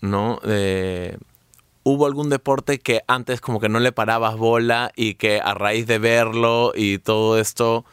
[0.00, 0.38] ¿no?
[0.44, 1.18] De
[1.84, 5.86] ¿Hubo algún deporte que antes como que no le parabas bola y que a raíz
[5.86, 7.84] de verlo y todo esto,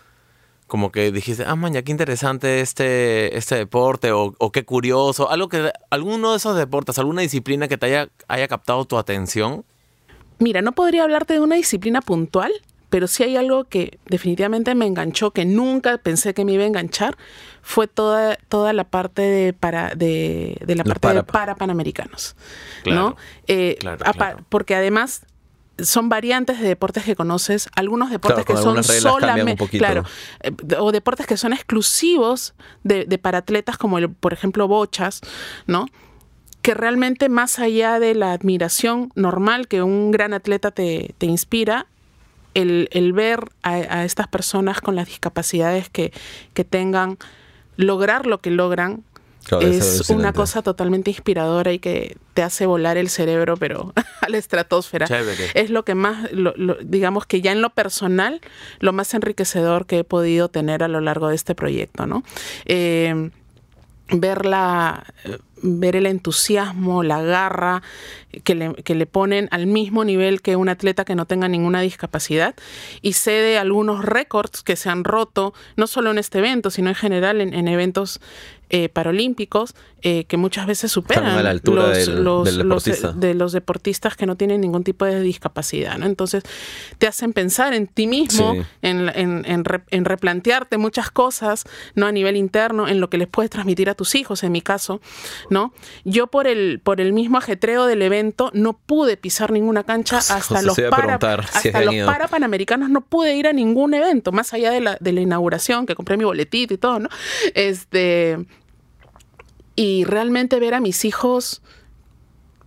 [0.67, 5.31] como que dijiste, ah, man, qué interesante este, este deporte o, qué curioso?
[5.31, 9.65] Algo que, ¿Alguno de esos deportes, alguna disciplina que te haya, haya captado tu atención?
[10.37, 12.51] Mira, no podría hablarte de una disciplina puntual,
[12.89, 16.67] pero sí hay algo que definitivamente me enganchó, que nunca pensé que me iba a
[16.67, 17.17] enganchar,
[17.61, 22.35] fue toda, toda la parte de para de, la parte de para panamericanos.
[22.85, 23.15] ¿no?
[23.47, 23.77] Eh,
[24.49, 25.21] porque además
[25.77, 30.03] son variantes de deportes que conoces, algunos deportes que son solamente, claro,
[30.41, 35.21] eh, o deportes que son exclusivos de, de paratletas como el, por ejemplo bochas,
[35.67, 35.85] ¿no?
[36.61, 41.87] que realmente más allá de la admiración normal que un gran atleta te, te inspira,
[42.61, 46.11] el, ver a, estas personas con las discapacidades que,
[46.53, 47.17] que tengan,
[47.77, 49.03] lograr lo que logran,
[49.61, 54.37] es una cosa totalmente inspiradora y que te hace volar el cerebro, pero a la
[54.37, 55.07] estratosfera.
[55.53, 56.29] Es lo que más,
[56.83, 58.41] digamos que ya en lo personal,
[58.79, 62.23] lo más enriquecedor que he podido tener a lo largo de este proyecto, ¿no?
[62.65, 63.31] Eh,
[64.11, 65.05] ver la,
[65.61, 67.81] ver el entusiasmo, la garra
[68.43, 71.81] que le, que le, ponen al mismo nivel que un atleta que no tenga ninguna
[71.81, 72.55] discapacidad
[73.01, 76.95] y cede algunos récords que se han roto, no solo en este evento, sino en
[76.95, 78.19] general en, en eventos
[78.71, 84.61] eh, paralímpicos eh, que muchas veces superan los, los, de los deportistas que no tienen
[84.61, 85.97] ningún tipo de discapacidad.
[85.97, 86.05] ¿no?
[86.05, 86.43] Entonces
[86.99, 88.53] te hacen pensar en ti mismo,
[88.83, 91.63] en, en, en, replantearte muchas cosas
[91.95, 94.61] no a nivel interno, en lo que les puedes transmitir a tus hijos, en mi
[94.61, 95.01] caso.
[95.49, 95.73] ¿No?
[96.05, 100.61] Yo por el, por el mismo ajetreo del evento no pude pisar ninguna cancha hasta
[100.61, 104.81] los para, hasta los para panamericanos no pude ir a ningún evento, más allá de
[104.81, 107.09] la, de la inauguración, que compré mi boletito y todo, ¿no?
[107.53, 108.37] Este
[109.75, 111.61] y realmente ver a mis hijos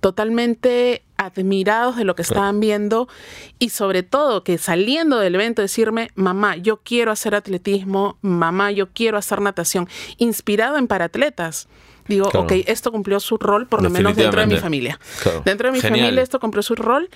[0.01, 3.07] totalmente admirados de lo que estaban viendo
[3.59, 8.91] y sobre todo que saliendo del evento decirme, mamá, yo quiero hacer atletismo, mamá, yo
[8.93, 11.69] quiero hacer natación, inspirado en paratletas.
[12.09, 14.99] Digo, ok, esto cumplió su rol, por lo menos dentro de mi familia.
[15.45, 17.09] Dentro de mi familia esto cumplió su rol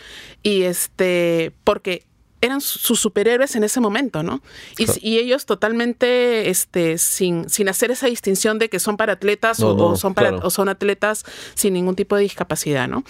[0.43, 2.05] y este, porque
[2.41, 4.43] eran sus superhéroes en ese momento, ¿no?
[4.79, 9.97] Y, ellos totalmente este, sin, sin hacer esa distinción de que son para atletas o,
[9.97, 11.25] son para, o son atletas
[11.55, 13.03] sin ningún tipo de discapacidad, ¿no?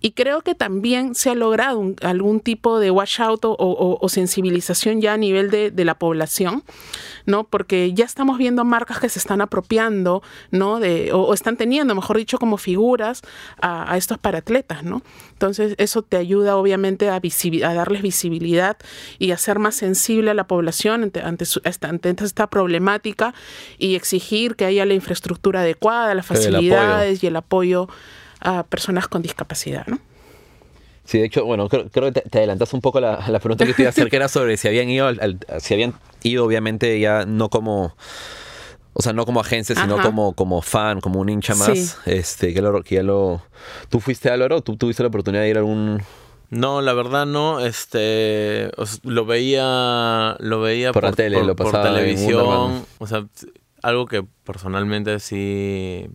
[0.00, 5.14] Y creo que también se ha logrado algún tipo de washout o, o, sensibilización ya
[5.14, 6.62] a nivel de, de, la población,
[7.24, 7.44] ¿no?
[7.44, 10.78] Porque ya estamos viendo marcas que se están apropiando, ¿no?
[10.78, 13.22] De, o, están teniendo, mejor dicho, como figuras
[13.60, 15.02] a, a estos paratletas, ¿no?
[15.32, 18.75] Entonces, eso te ayuda obviamente a, a darles visibilidad
[19.18, 21.44] y a ser más sensible a la población ante, ante,
[22.24, 23.34] esta, problemática
[23.78, 27.88] y exigir que haya la infraestructura adecuada, las facilidades y el apoyo
[28.40, 29.98] a personas con discapacidad, ¿no?
[31.04, 33.82] Sí, de hecho, bueno, creo, que te, adelantas un poco la, la pregunta que te
[33.82, 35.08] iba a hacer, que era sobre si habían ido,
[35.60, 37.94] si habían ido, obviamente, ya no como
[38.98, 41.98] o sea, no como agencia, sino como, como fan, como un hincha más.
[42.06, 43.42] Este, que, lo, que ya lo.
[43.90, 44.62] ¿Tú fuiste Álvaro?
[44.62, 46.00] ¿Tú tuviste la oportunidad de ir a algún.?
[46.50, 47.60] No, la verdad no.
[47.60, 48.70] Este.
[49.02, 50.36] lo veía.
[50.40, 52.86] Lo veía por, la tele, lo pasaba por televisión.
[52.98, 53.26] o sea,
[53.82, 56.08] algo que personalmente sí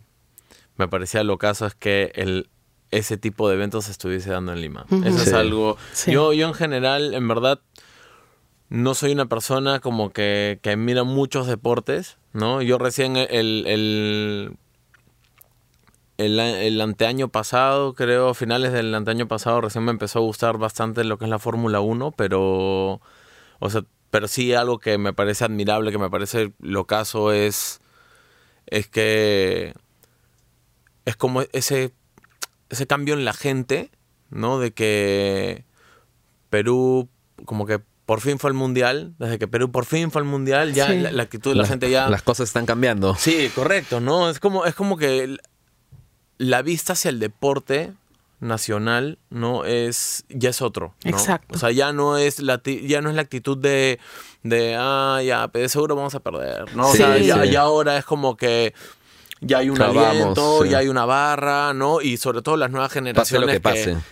[0.77, 2.49] me parecía lo caso es que el
[2.91, 4.86] ese tipo de eventos se estuviese dando en Lima.
[5.05, 5.77] Eso es algo.
[6.07, 7.61] Yo, yo en general, en verdad,
[8.67, 12.17] no soy una persona como que, que mira muchos deportes.
[12.34, 12.61] ¿no?
[12.61, 14.57] Yo recién el, el,
[16.26, 21.17] el, anteaño pasado, creo, finales del anteaño pasado, recién me empezó a gustar bastante lo
[21.17, 23.01] que es la Fórmula 1, pero,
[23.59, 27.82] o sea, pero sí algo que me parece admirable, que me parece lo caso es,
[28.67, 29.74] es que
[31.05, 31.93] es como ese,
[32.69, 33.91] ese cambio en la gente,
[34.30, 34.59] ¿no?
[34.59, 35.65] De que
[36.49, 37.09] Perú
[37.45, 40.74] como que por fin fue el mundial, desde que Perú por fin fue el mundial,
[40.74, 42.09] ya la, actitud de la, gente ya.
[42.09, 43.15] Las cosas están cambiando.
[43.15, 44.30] Sí, correcto, ¿no?
[44.30, 45.38] Es como, es como que
[46.41, 47.93] la vista hacia el deporte
[48.39, 53.09] nacional no es ya es otro exacto o sea ya no es la ya no
[53.11, 53.99] es la actitud de
[54.41, 58.73] de ah ya seguro vamos a perder no o sea ya, ahora es como que
[59.43, 61.99] ya hay un aliento, ya hay una barra, ¿no?
[61.99, 63.59] Y sobre todo las nuevas generaciones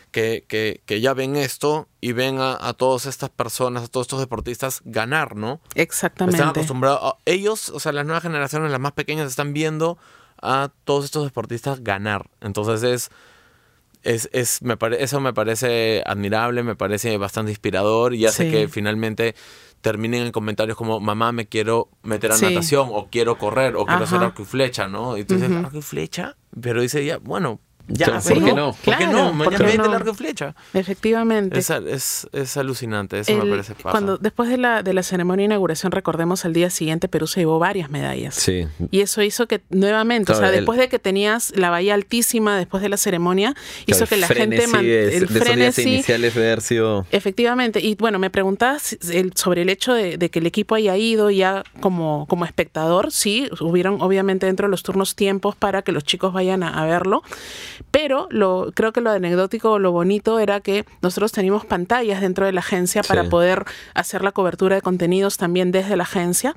[0.09, 4.05] que, que, que, ya ven esto y ven a, a, todas estas personas, a todos
[4.05, 5.61] estos deportistas ganar, ¿no?
[5.75, 6.37] Exactamente.
[6.37, 9.99] Están acostumbrados, ellos, o sea, las nuevas generaciones, las más pequeñas, están viendo
[10.41, 12.29] a todos estos deportistas ganar.
[12.41, 13.09] Entonces es...
[14.01, 19.35] Es, es, me eso me parece admirable, me parece bastante inspirador y hace que finalmente
[19.81, 24.05] terminen en comentarios como, mamá, me quiero meter a natación, o quiero correr, o quiero
[24.05, 25.17] hacer arco y flecha, ¿no?
[25.17, 27.59] Y tú dices, arco y flecha, pero dice ya, bueno,
[27.89, 28.73] ya, ¿por qué no?
[28.73, 29.33] ¿Por qué no?
[29.33, 29.87] Mañana no?
[29.87, 30.55] largo flecha.
[30.73, 31.59] Efectivamente.
[31.59, 33.91] Es, es, es alucinante, eso me parece pasa.
[33.91, 37.41] Cuando, después de la, de la ceremonia de inauguración, recordemos, al día siguiente Perú se
[37.41, 38.35] llevó varias medallas.
[38.35, 38.67] Sí.
[38.91, 42.83] Y eso hizo que, nuevamente, o sea, después de que tenías la bahía altísima después
[42.83, 44.63] de la ceremonia, hizo que la gente...
[44.63, 47.05] el frenesí, iniciales de haber sido...
[47.11, 47.79] Efectivamente.
[47.79, 48.97] Y bueno, me preguntabas
[49.35, 53.11] sobre el hecho de, de, que el equipo haya ido ya como, como espectador.
[53.11, 56.85] Sí, hubieron obviamente dentro de los turnos tiempos para que los chicos vayan a, a
[56.85, 57.23] verlo
[57.91, 62.51] pero lo, creo que lo anecdótico, lo bonito era que nosotros teníamos pantallas dentro de
[62.51, 66.55] la agencia para poder hacer la cobertura de contenidos también desde la agencia,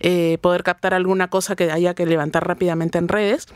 [0.00, 3.46] eh, poder captar alguna cosa que haya que levantar rápidamente en redes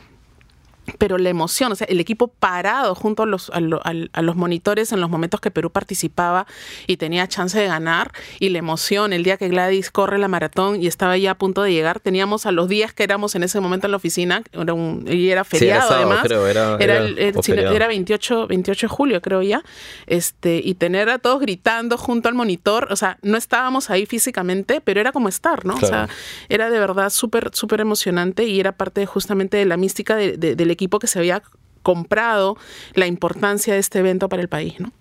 [0.97, 5.01] pero la emoción, o sea, el equipo parado junto a los, a, los monitores en
[5.01, 6.45] los momentos que Perú participaba
[6.87, 10.81] y tenía chance de ganar, y la emoción, el día que Gladys corre la maratón
[10.81, 13.59] y estaba ya a punto de llegar, teníamos a los días que éramos en ese
[13.59, 18.89] momento en la oficina, era un, y era feriado además, era, era, 28, 28 de
[18.89, 19.63] julio creo ya,
[20.07, 24.81] este, y tener a todos gritando junto al monitor, o sea, no estábamos ahí físicamente,
[24.81, 25.75] pero era como estar, ¿no?
[25.75, 26.09] O sea,
[26.49, 30.71] era de verdad súper, súper emocionante y era parte justamente de la mística de, del
[30.75, 31.41] equipo que se había
[31.81, 32.57] comprado
[32.93, 34.91] la importancia de este evento para el país, ¿no?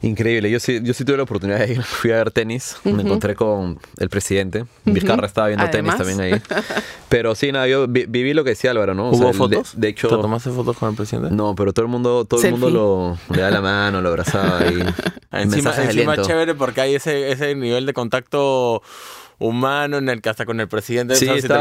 [0.00, 3.02] Increíble, yo sí, yo sí tuve la oportunidad de ir, fui a ver tenis, me
[3.02, 6.40] encontré con el presidente, Vizcarra estaba viendo tenis también ahí.
[7.08, 9.10] Pero sí, nada, yo viví lo que decía Álvaro, ¿no?
[9.10, 9.72] ¿Hubo fotos?
[9.74, 11.34] De, hecho, ¿Te tomaste fotos con el presidente?
[11.34, 14.60] No, pero todo el mundo, todo el mundo lo, le da la mano, lo abrazaba
[14.66, 14.78] y
[15.32, 18.82] encima, encima chévere porque hay ese, ese nivel de contacto
[19.38, 21.54] humano en el que hasta con el presidente, sí, si, te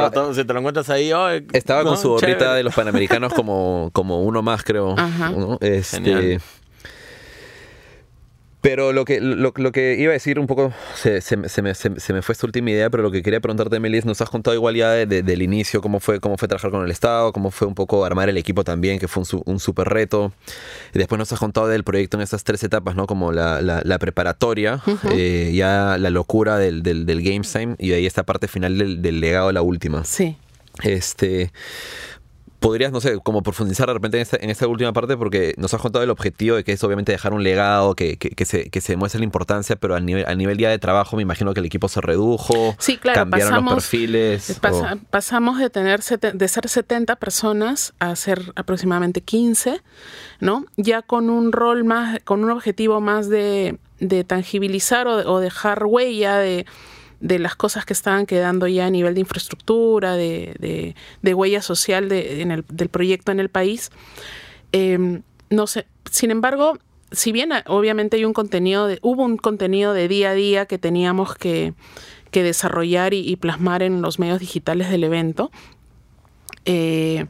[0.53, 1.11] lo, encuentras ahí,
[1.53, 4.95] estaba con su gorrita de los panamericanos como, como uno más, creo.
[5.61, 6.39] Este,
[8.68, 12.22] pero lo que, lo, que iba a decir un poco, se, se, me, se, me,
[12.22, 14.91] fue esta última idea, pero lo que quería preguntarte, Melis, nos has contado igual ya
[14.91, 18.28] del inicio, cómo fue, cómo fue trabajar con el Estado, cómo fue un poco armar
[18.28, 20.34] el equipo también, que fue un, un súper reto.
[20.93, 23.07] Y después nos has contado del proyecto en estas tres etapas, ¿no?
[23.07, 27.95] Como la, la, preparatoria, eh, ya la locura del, del, del Games Time y de
[27.95, 30.03] ahí esta parte final del, del legado, la última.
[30.03, 30.36] Sí.
[30.84, 31.53] Este
[32.60, 36.03] podrías, no sé, como profundizar de repente en esta, última parte, porque nos has contado
[36.03, 39.20] el objetivo de que es obviamente dejar un legado, que, que, se, que se demuestre
[39.20, 41.88] la importancia, pero a nivel, a nivel día de trabajo me imagino que el equipo
[41.88, 44.60] se redujo, sí, claro, cambiaron los perfiles.
[45.10, 49.82] Pasamos de tener de ser 70 personas a ser aproximadamente 15,
[50.39, 50.66] ¿no?
[50.76, 56.38] Ya con un rol más, con un objetivo más de, de tangibilizar o dejar huella
[56.38, 56.66] de
[57.20, 62.89] de las cosas que estaban quedando ya a nivel de infraestructura, de, huella social del
[62.89, 63.91] proyecto en el país.
[64.72, 66.78] Em, no sé, sin embargo,
[67.11, 70.78] si bien obviamente hay un contenido, de, hubo un contenido de día a día que
[70.78, 71.74] teníamos que,
[72.32, 75.49] desarrollar y, plasmar en los medios digitales del evento,
[76.65, 77.26] eh,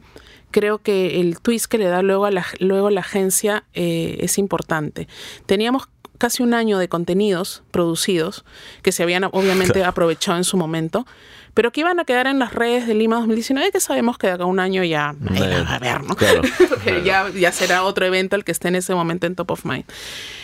[0.50, 4.36] creo que el twist que le da luego a la, luego la agencia eh, es
[4.36, 5.08] importante.
[5.46, 5.88] Teníamos
[6.18, 8.44] casi un año de contenidos producidos
[8.82, 11.06] que se habían obviamente aprovechado en su momento,
[11.54, 14.34] pero que iban a quedar en las redes de Lima 2019, que sabemos que de
[14.34, 16.16] acá a un año ya va a ver, ¿no?
[17.04, 19.84] ya, ya será otro evento el que esté en ese momento en top of mind.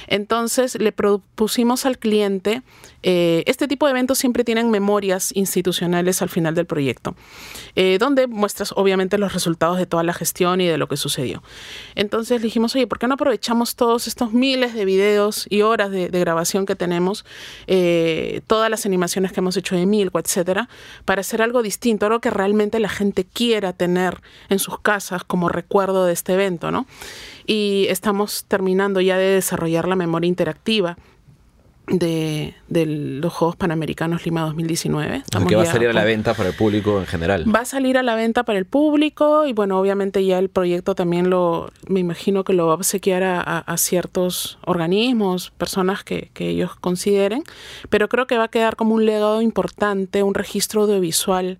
[0.06, 2.62] Entonces le propusimos al cliente,
[3.02, 7.14] eh, este tipo de eventos siempre tienen memorias institucionales al final del proyecto,
[7.76, 11.42] eh, donde muestras obviamente los resultados de toda la gestión y de lo que sucedió.
[11.94, 15.90] Entonces le dijimos, oye, ¿por qué no aprovechamos todos estos miles de videos y horas
[15.90, 17.24] de, grabación que tenemos,
[17.66, 20.68] eh, todas las animaciones que hemos hecho de Milko, etcétera,
[21.04, 25.48] para hacer algo distinto, algo que realmente la gente quiera tener en sus casas como
[25.48, 26.86] recuerdo de este evento, ¿no?
[27.46, 30.96] y estamos terminando ya de desarrollar la memoria interactiva
[31.86, 35.22] de, los Juegos Panamericanos Lima 2019.
[35.46, 37.54] que va a salir a la venta para el público en general.
[37.54, 40.94] Va a salir a la venta para el público y bueno, obviamente ya el proyecto
[40.94, 46.76] también lo, me imagino que lo va a obsequiar a, ciertos organismos, personas que, ellos
[46.76, 47.42] consideren,
[47.88, 51.58] pero creo que va a quedar como un legado importante, un registro audiovisual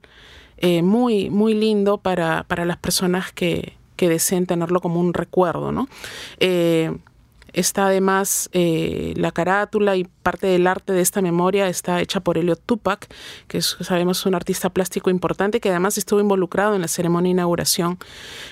[0.59, 5.72] eh, muy, muy lindo para, para las personas que, que deseen tenerlo como un recuerdo,
[5.72, 5.89] ¿no?
[6.39, 6.97] Eh,
[7.55, 12.39] está además eh, la carátula y parte del arte de esta memoria está hecha por
[12.39, 13.09] Elliot Tupac,
[13.49, 17.33] que es, sabemos un artista plástico importante que además estuvo involucrado en la ceremonia de
[17.33, 17.99] inauguración,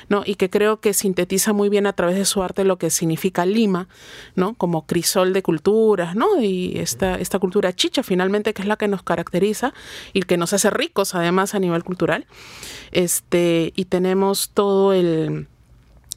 [0.09, 0.23] ¿no?
[0.25, 3.45] Y que creo que sintetiza muy bien a través de su arte lo que significa
[3.45, 3.89] Lima,
[4.35, 4.55] ¿no?
[4.55, 6.41] Como crisol de culturas, ¿no?
[6.41, 9.75] Y esta, esta cultura chicha finalmente que es la que nos caracteriza
[10.13, 12.27] y que nos hace ricos además a nivel cultural.
[12.93, 15.49] Este, y tenemos todo el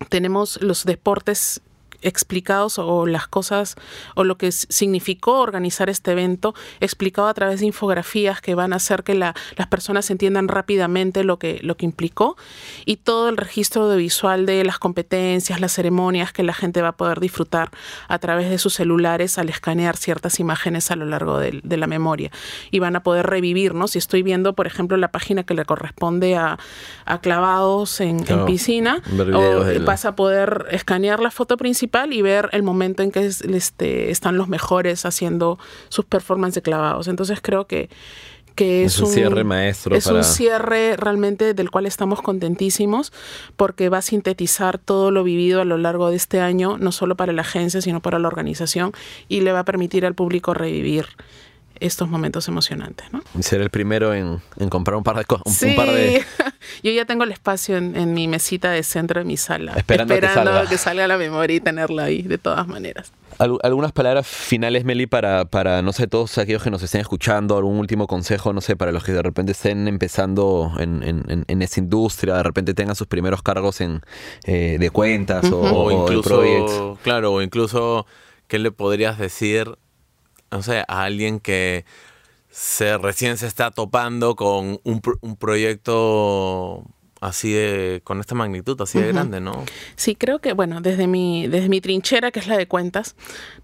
[0.09, 1.61] tenemos los deportes
[2.05, 3.75] explicados o las cosas
[4.15, 8.77] o lo que significó organizar este evento explicado a través de infografías que van a
[8.77, 9.33] hacer que las
[9.69, 12.37] personas entiendan rápidamente lo que, lo que implicó
[12.85, 16.97] y todo el registro audiovisual de las competencias, las ceremonias que la gente va a
[16.97, 17.71] poder disfrutar
[18.07, 22.31] a través de sus celulares al escanear ciertas imágenes a lo largo de, la memoria
[22.71, 23.91] y van a poder revivirnos.
[23.91, 26.57] Si estoy viendo, por ejemplo, la página que le corresponde a,
[27.21, 29.01] clavados en, piscina,
[29.85, 34.37] vas a poder escanear la foto principal y ver el momento en que este, están
[34.37, 35.57] los mejores haciendo
[35.89, 37.07] sus performances de clavados.
[37.07, 37.89] Entonces creo que,
[38.55, 39.95] que es, un, cierre maestro.
[39.95, 43.13] Es un cierre realmente del cual estamos contentísimos
[43.55, 47.15] porque va a sintetizar todo lo vivido a lo largo de este año, no solo
[47.15, 48.91] para la agencia, sino para la organización
[49.27, 51.07] y le va a permitir al público revivir
[51.79, 53.07] estos momentos emocionantes.
[53.11, 53.21] ¿no?
[53.41, 55.53] ser el primero en, comprar un par de cosas.
[55.53, 55.75] Sí.
[56.83, 60.77] Yo ya tengo el espacio en, mi mesita de centro de mi sala, esperando, que,
[60.77, 61.07] salga.
[61.07, 63.11] la memoria y tenerla ahí, de todas maneras.
[63.37, 67.77] algunas palabras finales, Meli, para, para, no sé, todos aquellos que nos estén escuchando, algún
[67.77, 71.79] último consejo, no sé, para los que de repente estén empezando en, en, en esa
[71.79, 74.01] industria, de repente tengan sus primeros cargos en,
[74.45, 78.05] eh, de cuentas o, o, incluso, Claro, o incluso,
[78.47, 79.77] ¿qué le podrías decir
[80.55, 81.85] no sé, a alguien que
[82.49, 86.85] se recién se está topando con un, un proyecto
[87.19, 89.65] así de con esta magnitud así de grande no
[89.97, 93.15] sí creo que bueno desde mi desde mi trinchera que es la de cuentas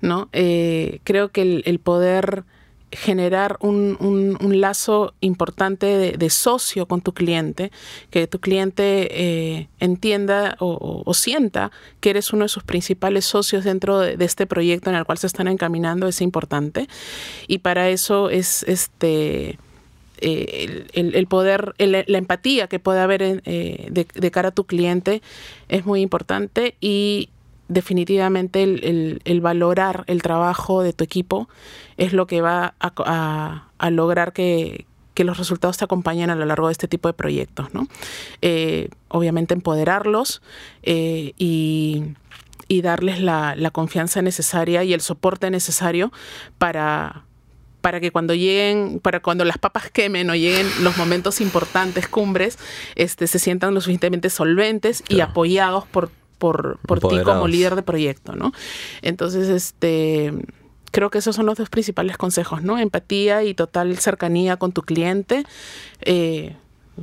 [0.01, 2.43] no eh, creo que el, el poder
[2.91, 3.97] generar un,
[4.39, 7.71] un, lazo importante de, socio con tu cliente,
[8.09, 13.99] que tu cliente eh, entienda o, sienta que eres uno de sus principales socios dentro
[13.99, 16.87] de, este proyecto en el cual se están encaminando, es importante.
[17.47, 19.57] Y para eso es este...
[20.23, 25.23] Eh, el, poder, la empatía que puede haber eh, de, de, cara a tu cliente
[25.67, 27.29] es muy importante y
[27.71, 31.47] definitivamente el, valorar el trabajo de tu equipo
[31.97, 34.85] es lo que va a, lograr que,
[35.17, 37.67] los resultados te acompañen a lo largo de este tipo de proyectos.
[38.41, 40.41] Eh, obviamente empoderarlos
[40.81, 42.15] eh, y,
[42.81, 46.11] darles la, confianza necesaria y el soporte necesario
[46.57, 47.25] para,
[47.81, 52.57] para que cuando lleguen, para cuando las papas quemen o lleguen los momentos importantes, cumbres,
[52.95, 56.09] este, se sientan lo suficientemente solventes y apoyados por,
[56.41, 58.51] por, por ti como líder de proyecto, ¿no?
[59.03, 60.33] Entonces, este
[60.89, 62.79] creo que esos son los dos principales consejos, ¿no?
[62.79, 65.45] Empatía y total cercanía con tu cliente,
[66.01, 66.57] eh,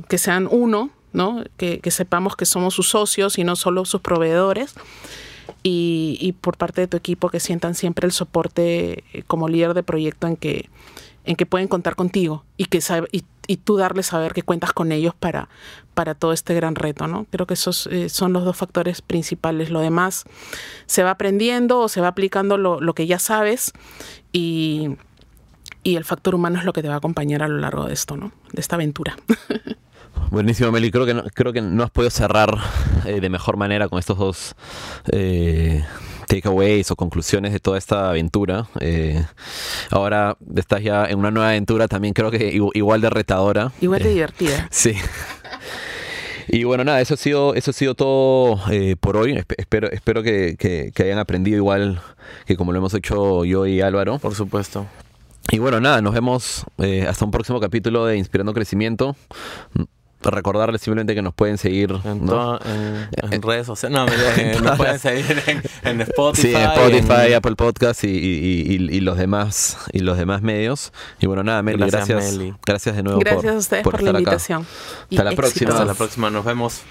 [0.09, 1.45] que sean uno, ¿no?
[1.55, 4.75] Que, que, sepamos que somos sus socios y no solo sus proveedores
[5.63, 9.83] y, por parte de tu equipo que sientan siempre el soporte eh, como líder de
[9.83, 10.69] proyecto en que,
[11.29, 12.79] en que pueden contar contigo y que
[13.11, 15.47] y, y, tú darles saber que cuentas con ellos para,
[15.93, 17.27] para todo este gran reto, ¿no?
[17.29, 19.69] Creo que esos eh, son los dos factores principales.
[19.69, 20.23] Lo demás
[20.87, 23.73] se va aprendiendo o se va aplicando lo, lo que ya sabes
[24.31, 24.95] y,
[25.83, 27.93] y el factor humano es lo que te va a acompañar a lo largo de
[27.93, 28.31] esto, ¿no?
[28.51, 29.15] De esta aventura.
[30.31, 30.89] Buenísimo, Meli.
[30.89, 32.57] Creo que no, creo que no has podido cerrar
[33.05, 34.55] eh, de mejor manera con estos dos
[35.11, 35.85] eh,
[36.29, 38.69] takeaways o conclusiones de toda esta aventura.
[38.79, 39.25] Eh,
[39.89, 43.71] ahora estás ya en una nueva aventura también creo que igual de retadora.
[43.81, 44.69] Igual de divertida.
[44.79, 44.93] Sí.
[46.47, 48.59] Y bueno, nada, eso ha sido, eso ha sido todo
[48.99, 49.43] por hoy.
[49.57, 52.01] Espero, espero que, que, hayan aprendido igual
[52.45, 54.19] que como lo hemos hecho yo y Álvaro.
[54.19, 54.87] Por supuesto.
[55.51, 56.65] Y bueno, nada, nos vemos
[57.07, 59.15] hasta un próximo capítulo de Inspirando Crecimiento
[60.21, 63.97] recordarles simplemente que nos pueden seguir en, redes sociales.
[63.97, 64.05] No,
[64.61, 65.43] nos pueden seguir
[65.83, 66.49] en, Spotify.
[66.49, 70.91] Sí, en Spotify, Apple Podcast y, los demás y los demás medios.
[71.19, 72.37] Y bueno, nada, Meli, gracias.
[72.65, 74.65] Gracias, de nuevo gracias por, a ustedes por, la invitación.
[75.09, 75.71] Hasta la próxima.
[75.71, 76.83] Hasta la próxima, nos vemos.